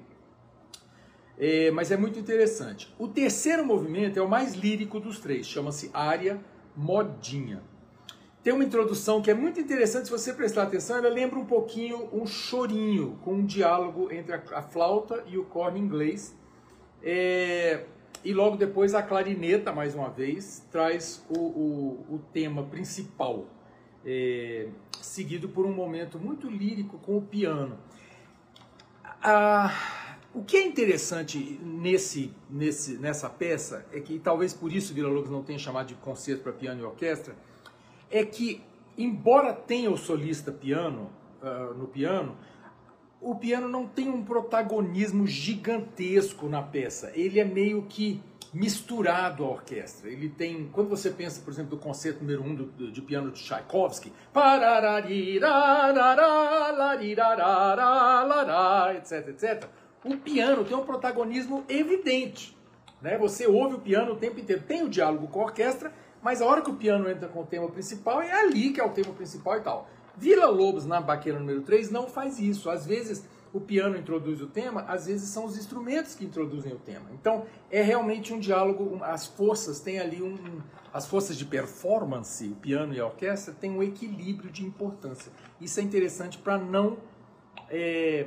É, 1.42 1.70
mas 1.70 1.90
é 1.90 1.96
muito 1.96 2.18
interessante. 2.18 2.94
O 2.98 3.08
terceiro 3.08 3.64
movimento 3.64 4.18
é 4.18 4.22
o 4.22 4.28
mais 4.28 4.54
lírico 4.54 5.00
dos 5.00 5.18
três, 5.18 5.46
chama-se 5.46 5.90
área 5.94 6.38
modinha. 6.76 7.62
Tem 8.42 8.52
uma 8.52 8.62
introdução 8.62 9.22
que 9.22 9.30
é 9.30 9.34
muito 9.34 9.58
interessante, 9.58 10.04
se 10.04 10.10
você 10.10 10.34
prestar 10.34 10.64
atenção, 10.64 10.98
ela 10.98 11.08
lembra 11.08 11.38
um 11.38 11.46
pouquinho 11.46 12.10
um 12.12 12.26
chorinho, 12.26 13.18
com 13.22 13.36
um 13.36 13.46
diálogo 13.46 14.12
entre 14.12 14.34
a, 14.34 14.60
flauta 14.60 15.24
e 15.26 15.38
o 15.38 15.44
corno 15.44 15.78
inglês. 15.78 16.36
É, 17.02 17.84
e 18.22 18.34
logo 18.34 18.58
depois 18.58 18.94
a 18.94 19.02
clarineta, 19.02 19.72
mais 19.72 19.94
uma 19.94 20.10
vez, 20.10 20.66
traz 20.70 21.24
o, 21.30 21.38
o, 21.38 22.16
o 22.16 22.20
tema 22.34 22.64
principal, 22.64 23.46
é, 24.04 24.68
seguido 25.00 25.48
por 25.48 25.64
um 25.64 25.72
momento 25.72 26.18
muito 26.18 26.50
lírico 26.50 26.98
com 26.98 27.16
o 27.16 27.22
piano. 27.22 27.78
O 30.32 30.44
que 30.44 30.56
é 30.56 30.64
interessante 30.64 31.58
nesse, 31.62 32.32
nesse, 32.48 32.94
nessa 32.98 33.28
peça, 33.28 33.84
é 33.92 34.00
que 34.00 34.18
talvez 34.18 34.54
por 34.54 34.72
isso 34.72 34.94
Vila 34.94 35.08
Lobos 35.08 35.30
não 35.30 35.42
tenha 35.42 35.58
chamado 35.58 35.88
de 35.88 35.94
concerto 35.94 36.44
para 36.44 36.52
piano 36.52 36.80
e 36.80 36.84
orquestra, 36.84 37.34
é 38.10 38.24
que, 38.24 38.62
embora 38.96 39.52
tenha 39.52 39.90
o 39.90 39.96
solista 39.96 40.52
piano 40.52 41.10
uh, 41.42 41.74
no 41.74 41.88
piano, 41.88 42.36
o 43.20 43.34
piano 43.34 43.68
não 43.68 43.86
tem 43.86 44.08
um 44.08 44.24
protagonismo 44.24 45.26
gigantesco 45.26 46.48
na 46.48 46.62
peça. 46.62 47.12
Ele 47.14 47.38
é 47.38 47.44
meio 47.44 47.82
que 47.82 48.22
misturado 48.52 49.44
à 49.44 49.48
orquestra. 49.48 50.10
Ele 50.10 50.28
tem, 50.28 50.68
quando 50.72 50.88
você 50.88 51.10
pensa, 51.10 51.40
por 51.42 51.52
exemplo, 51.52 51.70
do 51.70 51.76
concerto 51.76 52.20
número 52.20 52.42
1 52.42 52.46
um 52.46 52.90
de 52.90 53.02
piano 53.02 53.30
de 53.30 53.42
Tchaikovsky, 53.42 54.12
etc, 58.96 59.28
etc, 59.28 59.68
o 60.04 60.16
piano 60.16 60.64
tem 60.64 60.76
um 60.76 60.84
protagonismo 60.84 61.64
evidente. 61.68 62.56
Né? 63.00 63.18
Você 63.18 63.46
ouve 63.46 63.76
o 63.76 63.80
piano 63.80 64.12
o 64.12 64.16
tempo 64.16 64.38
inteiro. 64.38 64.62
Tem 64.62 64.82
o 64.82 64.88
diálogo 64.88 65.28
com 65.28 65.40
a 65.40 65.44
orquestra, 65.44 65.92
mas 66.22 66.42
a 66.42 66.46
hora 66.46 66.62
que 66.62 66.70
o 66.70 66.76
piano 66.76 67.08
entra 67.08 67.28
com 67.28 67.40
o 67.40 67.46
tema 67.46 67.68
principal, 67.68 68.20
é 68.20 68.32
ali 68.32 68.72
que 68.72 68.80
é 68.80 68.84
o 68.84 68.90
tema 68.90 69.12
principal 69.12 69.56
e 69.56 69.60
tal. 69.60 69.88
Vila 70.16 70.48
Lobos, 70.48 70.84
na 70.84 71.00
baqueira 71.00 71.38
número 71.38 71.62
3, 71.62 71.90
não 71.90 72.08
faz 72.08 72.38
isso. 72.38 72.68
Às 72.68 72.86
vezes 72.86 73.24
o 73.52 73.60
piano 73.60 73.96
introduz 73.96 74.40
o 74.40 74.46
tema, 74.46 74.82
às 74.82 75.06
vezes 75.06 75.28
são 75.30 75.44
os 75.44 75.56
instrumentos 75.56 76.14
que 76.14 76.24
introduzem 76.24 76.72
o 76.72 76.78
tema. 76.78 77.06
Então 77.12 77.46
é 77.70 77.82
realmente 77.82 78.32
um 78.32 78.38
diálogo, 78.38 78.98
as 79.02 79.26
forças 79.26 79.80
têm 79.80 79.98
ali 79.98 80.22
um. 80.22 80.60
As 80.92 81.06
forças 81.06 81.38
de 81.38 81.44
performance, 81.44 82.44
o 82.48 82.56
piano 82.56 82.92
e 82.92 82.98
a 82.98 83.06
orquestra, 83.06 83.54
têm 83.54 83.70
um 83.70 83.82
equilíbrio 83.82 84.50
de 84.50 84.64
importância. 84.64 85.30
Isso 85.60 85.78
é 85.78 85.82
interessante 85.82 86.36
para 86.36 86.58
não. 86.58 86.98
É, 87.68 88.26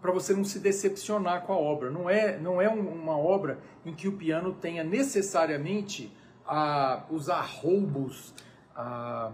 para 0.00 0.12
você 0.12 0.32
não 0.32 0.44
se 0.44 0.58
decepcionar 0.58 1.42
com 1.42 1.52
a 1.52 1.56
obra. 1.56 1.90
Não 1.90 2.08
é, 2.08 2.38
não 2.38 2.60
é 2.60 2.68
uma 2.68 3.16
obra 3.16 3.58
em 3.84 3.94
que 3.94 4.08
o 4.08 4.12
piano 4.12 4.52
tenha 4.52 4.84
necessariamente 4.84 6.12
a, 6.46 7.04
os 7.10 7.28
arroubos. 7.28 8.34
A, 8.74 9.32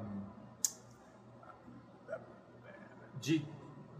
de, 3.21 3.43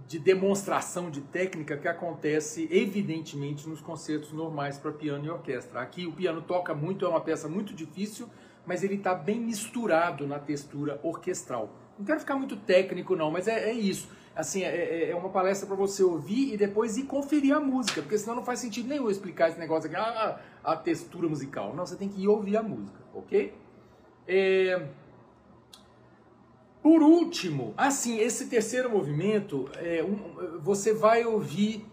de 0.07 0.19
demonstração 0.19 1.11
de 1.11 1.23
técnica 1.23 1.79
que 1.79 1.89
acontece 1.89 2.69
evidentemente 2.71 3.67
nos 3.67 3.81
concertos 3.81 4.33
normais 4.33 4.79
para 4.79 4.93
piano 4.93 5.25
e 5.25 5.31
orquestra. 5.31 5.81
Aqui 5.81 6.07
o 6.07 6.13
piano 6.13 6.43
toca 6.43 6.75
muito, 6.75 7.07
é 7.07 7.09
uma 7.09 7.23
peça 7.23 7.49
muito 7.49 7.73
difícil, 7.73 8.29
mas 8.67 8.85
ele 8.85 8.97
está 8.97 9.15
bem 9.15 9.41
misturado 9.41 10.27
na 10.27 10.39
textura 10.39 11.01
orquestral. 11.03 11.71
Não 11.99 12.05
quero 12.05 12.21
ficar 12.21 12.37
muito 12.37 12.57
técnico 12.57 13.17
não, 13.17 13.31
mas 13.31 13.49
é, 13.49 13.71
é 13.71 13.73
isso. 13.73 14.09
Assim, 14.35 14.65
é, 14.65 14.69
é, 14.69 15.11
é 15.11 15.17
uma 15.17 15.29
palestra 15.29 15.67
para 15.67 15.77
você 15.77 16.03
ouvir 16.03 16.53
e 16.53 16.57
depois 16.57 16.97
ir 16.97 17.05
conferir 17.05 17.55
a 17.55 17.61
música, 17.61 18.03
porque 18.03 18.19
senão 18.19 18.35
não 18.35 18.45
faz 18.45 18.59
sentido 18.59 18.89
nenhum 18.89 19.09
explicar 19.09 19.49
esse 19.49 19.59
negócio 19.59 19.89
aqui, 19.89 19.97
ah, 19.97 20.41
a 20.63 20.77
textura 20.77 21.29
musical. 21.29 21.75
Não, 21.75 21.87
você 21.87 21.97
tem 21.97 22.09
que 22.09 22.23
ir 22.23 22.29
ouvir 22.29 22.57
a 22.57 22.63
música, 22.63 22.99
ok? 23.15 23.55
É... 24.27 24.89
Por 26.83 27.03
último, 27.03 27.73
assim, 27.77 28.19
esse 28.19 28.47
terceiro 28.47 28.91
movimento, 28.91 29.71
é, 29.77 30.03
um, 30.05 30.61
você 30.61 30.93
vai 30.93 31.25
ouvir 31.25 31.87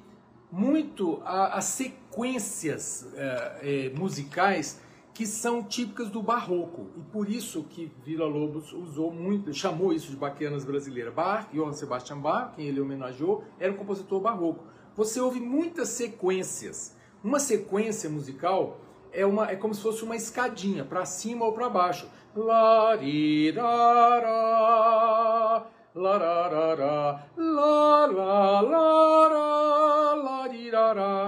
muito 0.52 1.22
as 1.24 1.64
sequências 1.66 3.08
é, 3.16 3.60
é, 3.62 3.90
musicais 3.98 4.82
que 5.14 5.26
são 5.26 5.64
típicas 5.64 6.10
do 6.10 6.22
barroco 6.22 6.88
e 6.96 7.02
por 7.02 7.30
isso 7.30 7.64
que 7.64 7.92
Vila 8.04 8.26
Lobos 8.26 8.72
usou 8.74 9.12
muito, 9.12 9.54
chamou 9.54 9.92
isso 9.92 10.10
de 10.10 10.18
baquianas 10.18 10.64
brasileiras. 10.64 11.14
Bach, 11.14 11.48
Johann 11.54 11.74
Sebastian 11.74 12.20
Bach, 12.20 12.54
quem 12.56 12.68
ele 12.68 12.80
homenageou, 12.80 13.44
era 13.60 13.72
um 13.72 13.76
compositor 13.76 14.22
barroco. 14.22 14.64
Você 14.96 15.20
ouve 15.20 15.40
muitas 15.40 15.90
sequências. 15.90 16.96
Uma 17.24 17.40
sequência 17.40 18.10
musical 18.10 18.80
é, 19.12 19.26
uma, 19.26 19.50
é 19.50 19.56
como 19.56 19.74
se 19.74 19.82
fosse 19.82 20.04
uma 20.04 20.16
escadinha, 20.16 20.86
para 20.86 21.06
cima 21.06 21.46
ou 21.46 21.54
para 21.54 21.70
baixo. 21.70 22.10
Larirara, 22.36 23.68
lararara, 25.94 27.28
la 27.38 28.06
la 28.06 28.62
la 28.62 30.01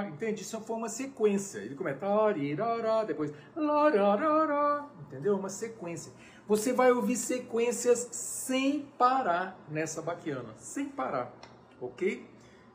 Entende? 0.07 0.41
Isso 0.41 0.59
foi 0.61 0.75
uma 0.75 0.89
sequência. 0.89 1.59
Ele 1.59 1.75
começa 1.75 2.07
larirara, 2.07 3.05
depois 3.05 3.33
lararara. 3.55 4.85
Entendeu? 5.07 5.35
Uma 5.35 5.49
sequência. 5.49 6.11
Você 6.47 6.73
vai 6.73 6.91
ouvir 6.91 7.15
sequências 7.15 8.07
sem 8.11 8.85
parar 8.97 9.57
nessa 9.69 10.01
baquiana, 10.01 10.49
sem 10.57 10.85
parar, 10.85 11.33
ok? 11.79 12.27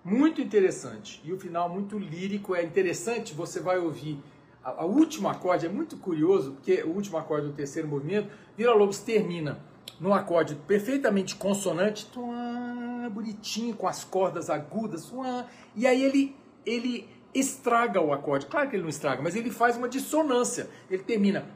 Muito 0.03 0.41
interessante. 0.41 1.21
E 1.23 1.33
o 1.33 1.39
final 1.39 1.69
muito 1.69 1.99
lírico, 1.99 2.55
é 2.55 2.63
interessante, 2.63 3.35
você 3.35 3.61
vai 3.61 3.79
ouvir 3.79 4.23
a, 4.65 4.85
último 4.85 5.29
acorde, 5.29 5.67
é 5.67 5.69
muito 5.69 5.97
curioso, 5.97 6.53
porque 6.53 6.83
o 6.83 6.91
último 6.91 7.17
acorde 7.17 7.47
do 7.47 7.53
terceiro 7.53 7.89
movimento, 7.89 8.31
Vila 8.57 8.75
Lobos 8.75 8.99
termina 8.99 9.61
num 10.01 10.15
acorde 10.15 10.55
perfeitamente 10.55 11.37
consonante, 11.37 12.07
tuan, 12.07 13.11
bonitinho, 13.11 13.75
com 13.75 13.87
as 13.87 14.05
cordas 14.05 14.51
agudas, 14.51 15.07
tuan, 15.07 15.47
e 15.75 15.87
aí 15.87 16.03
ele, 16.05 16.37
ele 16.69 17.09
estraga 17.35 18.01
o 18.01 18.13
acorde. 18.13 18.47
Claro 18.47 18.69
que 18.69 18.77
ele 18.77 18.83
não 18.83 18.91
estraga, 18.91 19.23
mas 19.23 19.35
ele 19.35 19.51
faz 19.51 19.77
uma 19.77 19.89
dissonância. 19.89 20.69
Ele 20.91 21.03
termina, 21.03 21.47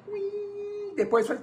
depois 0.97 1.27
faz 1.27 1.41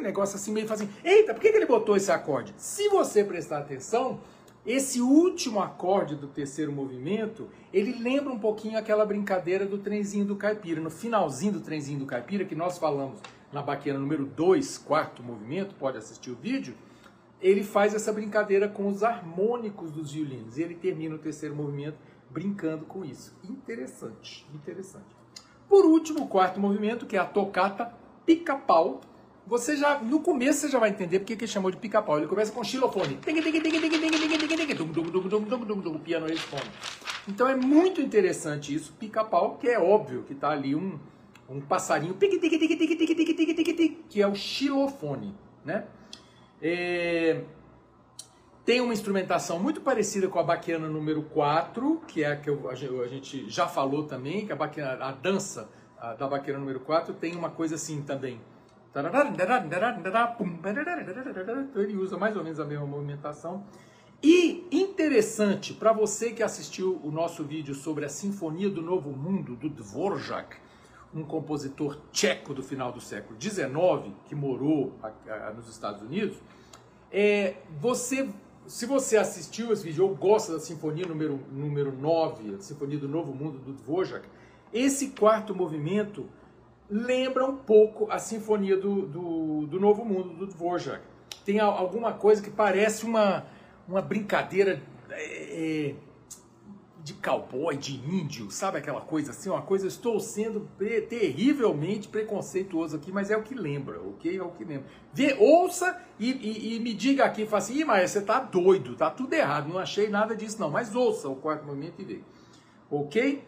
negócio 0.00 0.36
assim, 0.36 0.50
meio 0.50 0.72
assim, 0.72 0.88
eita, 1.04 1.34
por 1.34 1.42
que 1.42 1.48
ele 1.48 1.66
botou 1.66 1.94
esse 1.94 2.10
acorde? 2.10 2.54
Se 2.56 2.88
você 2.88 3.22
prestar 3.22 3.58
atenção, 3.58 4.20
esse 4.64 5.00
último 5.00 5.60
acorde 5.60 6.16
do 6.16 6.26
terceiro 6.26 6.72
movimento, 6.72 7.48
ele 7.72 8.02
lembra 8.02 8.32
um 8.32 8.38
pouquinho 8.38 8.78
aquela 8.78 9.04
brincadeira 9.04 9.66
do 9.66 9.76
trenzinho 9.76 10.24
do 10.24 10.36
caipira. 10.36 10.80
No 10.80 10.90
finalzinho 10.90 11.52
do 11.52 11.60
trenzinho 11.60 11.98
do 11.98 12.06
caipira, 12.06 12.46
que 12.46 12.54
nós 12.54 12.78
falamos 12.78 13.18
na 13.52 13.60
baqueira 13.60 13.98
número 13.98 14.24
2, 14.24 14.78
quarto 14.78 15.22
movimento, 15.22 15.74
pode 15.74 15.98
assistir 15.98 16.30
o 16.30 16.36
vídeo, 16.36 16.74
ele 17.40 17.62
faz 17.62 17.94
essa 17.94 18.12
brincadeira 18.12 18.68
com 18.68 18.88
os 18.88 19.02
harmônicos 19.02 19.90
dos 19.90 20.12
violinos. 20.12 20.56
E 20.56 20.62
ele 20.62 20.74
termina 20.74 21.14
o 21.14 21.18
terceiro 21.18 21.54
movimento 21.54 21.96
brincando 22.30 22.84
com 22.86 23.04
isso. 23.04 23.36
Interessante, 23.44 24.46
interessante. 24.54 25.04
Por 25.68 25.84
último, 25.84 26.24
o 26.24 26.28
quarto 26.28 26.58
movimento, 26.58 27.06
que 27.06 27.16
é 27.16 27.20
a 27.20 27.24
tocata 27.24 27.92
pica-pau, 28.26 29.00
você 29.46 29.76
já, 29.76 29.98
no 29.98 30.20
começo, 30.20 30.60
você 30.60 30.68
já 30.68 30.78
vai 30.78 30.90
entender 30.90 31.18
porque 31.20 31.34
que 31.34 31.44
ele 31.44 31.50
chamou 31.50 31.70
de 31.70 31.76
pica-pau. 31.76 32.18
Ele 32.18 32.26
começa 32.26 32.52
com 32.52 32.62
xilofone. 32.62 33.16
Piano 35.98 36.26
responde. 36.26 36.70
Então 37.28 37.48
é 37.48 37.56
muito 37.56 38.00
interessante 38.00 38.74
isso, 38.74 38.92
pica-pau, 38.98 39.56
que 39.58 39.68
é 39.68 39.78
óbvio 39.78 40.22
que 40.22 40.32
está 40.32 40.50
ali 40.50 40.74
um, 40.74 40.98
um 41.48 41.60
passarinho, 41.60 42.14
que 44.08 44.22
é 44.22 44.26
o 44.26 44.34
xilofone, 44.34 45.34
né? 45.64 45.86
É, 46.62 47.42
tem 48.70 48.80
uma 48.80 48.92
instrumentação 48.92 49.58
muito 49.58 49.80
parecida 49.80 50.28
com 50.28 50.38
a 50.38 50.44
baquiana 50.44 50.88
número 50.88 51.24
4, 51.24 52.02
que 52.06 52.22
é 52.22 52.28
a 52.30 52.36
que 52.36 52.48
eu, 52.48 52.70
a 52.70 53.08
gente 53.08 53.50
já 53.50 53.66
falou 53.66 54.04
também, 54.04 54.46
que 54.46 54.52
a, 54.52 54.54
baquiana, 54.54 55.04
a 55.04 55.10
dança 55.10 55.68
a, 55.98 56.14
da 56.14 56.28
baquiana 56.28 56.60
número 56.60 56.78
4 56.78 57.14
tem 57.14 57.34
uma 57.34 57.50
coisa 57.50 57.74
assim 57.74 58.00
também 58.02 58.40
ele 61.80 61.96
usa 61.96 62.16
mais 62.16 62.36
ou 62.36 62.44
menos 62.44 62.60
a 62.60 62.64
mesma 62.64 62.86
movimentação. 62.86 63.64
E 64.22 64.68
interessante, 64.70 65.74
para 65.74 65.92
você 65.92 66.30
que 66.30 66.42
assistiu 66.42 67.00
o 67.02 67.10
nosso 67.10 67.42
vídeo 67.42 67.74
sobre 67.74 68.04
a 68.04 68.08
Sinfonia 68.08 68.70
do 68.70 68.82
Novo 68.82 69.10
Mundo, 69.10 69.56
do 69.56 69.68
Dvorak, 69.68 70.56
um 71.12 71.24
compositor 71.24 71.98
tcheco 72.12 72.54
do 72.54 72.62
final 72.62 72.92
do 72.92 73.00
século 73.00 73.36
XIX, 73.40 74.14
que 74.26 74.34
morou 74.36 74.96
nos 75.56 75.68
Estados 75.68 76.02
Unidos, 76.02 76.36
é, 77.12 77.56
você, 77.80 78.28
se 78.70 78.86
você 78.86 79.16
assistiu 79.16 79.72
esse 79.72 79.82
vídeo 79.82 80.04
ou 80.04 80.14
gosta 80.14 80.52
da 80.52 80.60
Sinfonia 80.60 81.04
número, 81.04 81.40
número 81.50 81.90
9, 81.90 82.54
a 82.54 82.60
Sinfonia 82.60 82.98
do 82.98 83.08
Novo 83.08 83.34
Mundo, 83.34 83.58
do 83.58 83.72
Dvorak, 83.72 84.24
esse 84.72 85.08
quarto 85.08 85.52
movimento 85.52 86.26
lembra 86.88 87.44
um 87.44 87.56
pouco 87.56 88.06
a 88.08 88.20
Sinfonia 88.20 88.76
do, 88.76 89.06
do, 89.06 89.66
do 89.66 89.80
Novo 89.80 90.04
Mundo, 90.04 90.34
do 90.34 90.46
Dvorak. 90.46 91.02
Tem 91.44 91.58
alguma 91.58 92.12
coisa 92.12 92.40
que 92.40 92.48
parece 92.48 93.04
uma, 93.04 93.44
uma 93.88 94.00
brincadeira 94.00 94.80
é, 95.10 95.88
é, 95.88 95.94
de 97.02 97.14
cowboy, 97.14 97.76
de 97.76 97.96
índio, 97.96 98.50
sabe 98.50 98.78
aquela 98.78 99.00
coisa 99.00 99.30
assim? 99.30 99.48
Uma 99.48 99.62
coisa, 99.62 99.86
estou 99.86 100.20
sendo 100.20 100.68
terrivelmente 101.08 102.08
preconceituoso 102.08 102.96
aqui, 102.96 103.10
mas 103.10 103.30
é 103.30 103.36
o 103.36 103.42
que 103.42 103.54
lembra, 103.54 104.00
ok? 104.00 104.36
É 104.36 104.42
o 104.42 104.50
que 104.50 104.64
lembra. 104.64 104.86
Vê, 105.12 105.34
ouça 105.38 106.00
e, 106.18 106.30
e, 106.30 106.76
e 106.76 106.80
me 106.80 106.92
diga 106.92 107.24
aqui, 107.24 107.46
fala 107.46 107.58
assim, 107.58 107.78
Ih, 107.78 107.84
mas 107.84 108.10
você 108.10 108.20
tá 108.20 108.40
doido, 108.40 108.94
tá 108.94 109.10
tudo 109.10 109.32
errado, 109.32 109.68
não 109.68 109.78
achei 109.78 110.08
nada 110.08 110.36
disso 110.36 110.60
não, 110.60 110.70
mas 110.70 110.94
ouça 110.94 111.28
o 111.28 111.36
quarto 111.36 111.66
momento 111.66 112.00
e 112.00 112.04
vê, 112.04 112.20
ok? 112.90 113.42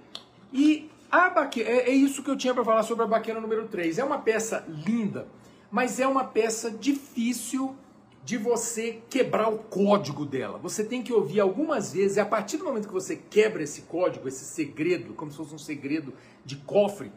E 0.53 0.91
a 1.11 1.29
baque... 1.29 1.63
é, 1.63 1.91
é 1.91 1.91
isso 1.91 2.23
que 2.23 2.31
eu 2.31 2.37
tinha 2.37 2.55
para 2.55 2.65
falar 2.65 2.83
sobre 2.83 3.05
a 3.05 3.07
baquena 3.07 3.41
número 3.41 3.69
3. 3.69 3.99
É 3.99 4.05
uma 4.05 4.19
peça 4.19 4.65
linda, 4.69 5.29
mas 5.71 6.01
é 6.01 6.07
uma 6.07 6.25
peça 6.25 6.71
difícil 6.71 7.77
de 8.25 8.37
você 8.37 9.01
quebrar 9.11 9.49
o 9.49 9.59
código 9.59 10.25
dela. 10.25 10.59
Você 10.59 10.85
tem 10.85 11.03
que 11.03 11.13
ouvir 11.13 11.41
algumas 11.41 11.93
vezes, 11.93 12.17
e 12.17 12.21
a 12.21 12.27
partir 12.27 12.57
do 12.57 12.65
momento 12.65 12.87
que 12.87 12.95
você 12.95 13.17
quebra 13.17 13.63
esse 13.63 13.83
código, 13.83 14.29
esse 14.29 14.45
segredo, 14.45 15.13
como 15.15 15.31
se 15.31 15.37
fosse 15.37 15.55
um 15.55 15.59
segredo 15.59 16.15
de 16.45 16.57
cofre, 16.57 17.11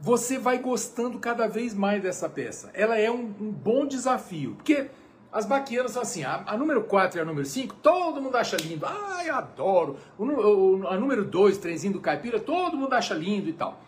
você 0.00 0.36
vai 0.36 0.58
gostando 0.58 1.18
cada 1.18 1.46
vez 1.46 1.74
mais 1.74 2.02
dessa 2.02 2.28
peça. 2.28 2.70
Ela 2.74 2.98
é 2.98 3.10
um, 3.10 3.32
um 3.40 3.50
bom 3.50 3.86
desafio, 3.86 4.54
porque 4.56 4.88
as 5.32 5.46
baquianas 5.46 5.92
são 5.92 6.02
assim, 6.02 6.24
a, 6.24 6.42
a, 6.46 6.58
número 6.58 6.82
4 6.82 7.18
e 7.18 7.22
a 7.22 7.24
número 7.24 7.46
5, 7.46 7.76
todo 7.76 8.20
mundo 8.20 8.36
acha 8.36 8.56
lindo. 8.56 8.84
Ai, 8.84 9.30
adoro. 9.30 9.96
O, 10.18 10.24
o, 10.24 10.88
a 10.88 10.98
número 10.98 11.24
2, 11.24 11.56
trenzinho 11.56 11.94
do 11.94 12.00
caipira, 12.00 12.38
todo 12.38 12.76
mundo 12.76 12.92
acha 12.92 13.14
lindo 13.14 13.48
e 13.48 13.52
tal. 13.54 13.80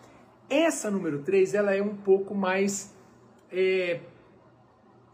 Essa 0.49 0.89
número 0.89 1.19
3, 1.19 1.53
ela 1.53 1.75
é 1.75 1.81
um 1.81 1.95
pouco 1.95 2.33
mais 2.33 2.95
é, 3.51 3.99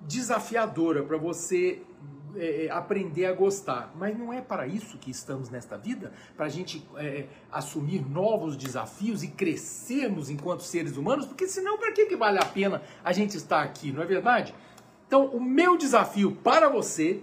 desafiadora 0.08 1.04
para 1.04 1.18
você 1.18 1.82
é, 2.36 2.70
aprender 2.72 3.26
a 3.26 3.34
gostar. 3.34 3.92
Mas 3.96 4.18
não 4.18 4.32
é 4.32 4.42
para 4.42 4.68
isso 4.68 4.98
que 4.98 5.12
estamos 5.12 5.50
nesta 5.50 5.78
vida? 5.78 6.12
Para 6.36 6.46
a 6.46 6.50
gente 6.50 6.86
é, 6.96 7.26
assumir 7.52 8.08
novos 8.08 8.56
desafios 8.56 9.24
e 9.24 9.28
crescermos 9.28 10.30
enquanto 10.30 10.62
seres 10.62 10.98
humanos? 10.98 11.26
Porque 11.26 11.48
senão, 11.48 11.78
para 11.78 11.92
que, 11.92 12.06
que 12.06 12.16
vale 12.16 12.40
a 12.40 12.46
pena 12.46 12.82
a 13.04 13.12
gente 13.12 13.38
estar 13.38 13.62
aqui, 13.62 13.92
não 13.92 14.02
é 14.02 14.06
verdade? 14.06 14.54
Então, 15.08 15.26
o 15.26 15.42
meu 15.42 15.78
desafio 15.78 16.38
para 16.44 16.70
você 16.70 17.22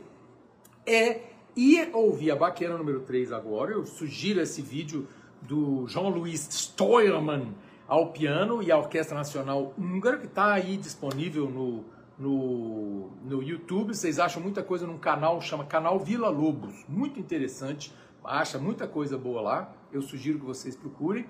é 0.87 1.23
ir 1.57 1.91
ouvir 1.93 2.31
a 2.31 2.37
Baquena 2.37 2.77
número 2.77 3.01
3 3.01 3.33
agora. 3.33 3.73
Eu 3.73 3.85
sugiro 3.87 4.41
esse 4.41 4.63
vídeo 4.63 5.09
do 5.41 5.87
Jean-Louis 5.89 6.49
Steuermann 6.51 7.55
ao 7.87 8.13
piano 8.13 8.63
e 8.63 8.71
a 8.71 8.77
Orquestra 8.77 9.17
Nacional 9.17 9.73
Húngara, 9.79 10.19
que 10.19 10.27
está 10.27 10.53
aí 10.53 10.77
disponível 10.77 11.49
no, 11.49 11.85
no, 12.19 13.11
no 13.25 13.43
YouTube. 13.43 13.95
Vocês 13.95 14.19
acham 14.19 14.43
muita 14.43 14.63
coisa 14.63 14.87
num 14.87 14.99
canal, 14.99 15.41
chama 15.41 15.65
Canal 15.65 15.99
Vila 15.99 16.29
Lobos. 16.29 16.85
Muito 16.89 17.21
interessante, 17.21 17.93
acha 18.25 18.59
muita 18.59 18.87
coisa 18.87 19.17
boa 19.17 19.41
lá. 19.41 19.73
Eu 19.93 20.03
sugiro 20.03 20.39
que 20.39 20.45
vocês 20.45 20.77
procurem. 20.77 21.27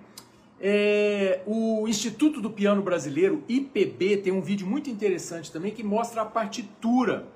É, 0.61 1.43
o 1.47 1.87
Instituto 1.87 2.41
do 2.41 2.51
Piano 2.51 2.83
Brasileiro, 2.83 3.45
IPB, 3.49 4.17
tem 4.19 4.33
um 4.33 4.41
vídeo 4.41 4.67
muito 4.67 4.91
interessante 4.91 5.53
também 5.53 5.73
que 5.73 5.85
mostra 5.85 6.23
a 6.23 6.25
partitura 6.25 7.27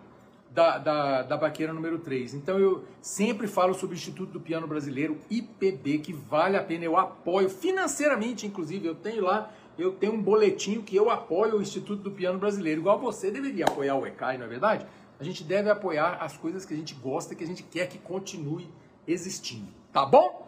da, 0.53 0.79
da, 0.79 1.23
da 1.23 1.37
baqueira 1.37 1.73
número 1.73 1.99
3. 1.99 2.35
Então 2.35 2.59
eu 2.59 2.85
sempre 3.01 3.47
falo 3.47 3.75
sobre 3.75 3.95
o 3.95 3.99
Instituto 3.99 4.33
do 4.33 4.41
Piano 4.41 4.67
Brasileiro, 4.67 5.19
IPB, 5.31 5.99
que 5.99 6.13
vale 6.13 6.57
a 6.57 6.63
pena, 6.63 6.85
eu 6.85 6.97
apoio 6.97 7.49
financeiramente, 7.49 8.47
inclusive, 8.47 8.87
eu 8.87 8.95
tenho 8.95 9.23
lá, 9.23 9.53
eu 9.79 9.93
tenho 9.93 10.15
um 10.15 10.23
boletim 10.23 10.81
que 10.81 10.95
eu 10.95 11.11
apoio 11.11 11.59
o 11.59 11.63
Instituto 11.63 12.03
do 12.03 12.11
Piano 12.11 12.39
Brasileiro, 12.39 12.81
igual 12.81 12.99
você 12.99 13.31
deveria 13.31 13.65
apoiar 13.65 13.97
o 13.97 14.07
ECAI, 14.07 14.39
não 14.39 14.47
é 14.47 14.49
verdade? 14.49 14.87
A 15.19 15.25
gente 15.25 15.45
deve 15.45 15.71
apoiar 15.71 16.19
as 16.21 16.37
coisas 16.37 16.65
que 16.65 16.75
a 16.75 16.77
gente 16.77 16.95
gosta, 16.95 17.35
que 17.35 17.45
a 17.45 17.47
gente 17.47 17.63
quer 17.63 17.89
que 17.89 17.99
continue 17.99 18.69
existindo, 19.07 19.69
tá 19.93 20.05
bom? 20.05 20.43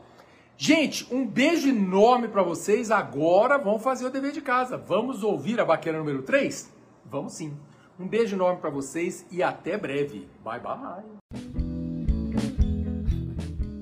Gente, 0.57 1.07
um 1.13 1.27
beijo 1.27 1.69
enorme 1.69 2.29
para 2.29 2.43
vocês. 2.43 2.91
Agora 2.91 3.59
vamos 3.59 3.83
fazer 3.83 4.07
o 4.07 4.11
dever 4.11 4.33
de 4.33 4.41
casa. 4.41 4.77
Vamos 4.77 5.23
ouvir 5.23 5.61
a 5.61 5.65
baqueira 5.65 5.99
número 5.99 6.23
3? 6.23 6.73
Vamos 7.05 7.35
sim. 7.35 7.57
Um 7.99 8.07
beijo 8.07 8.37
enorme 8.37 8.61
para 8.61 8.71
vocês 8.71 9.27
e 9.31 9.43
até 9.43 9.77
breve. 9.77 10.29
Bye 10.45 10.61
bye. 10.61 11.64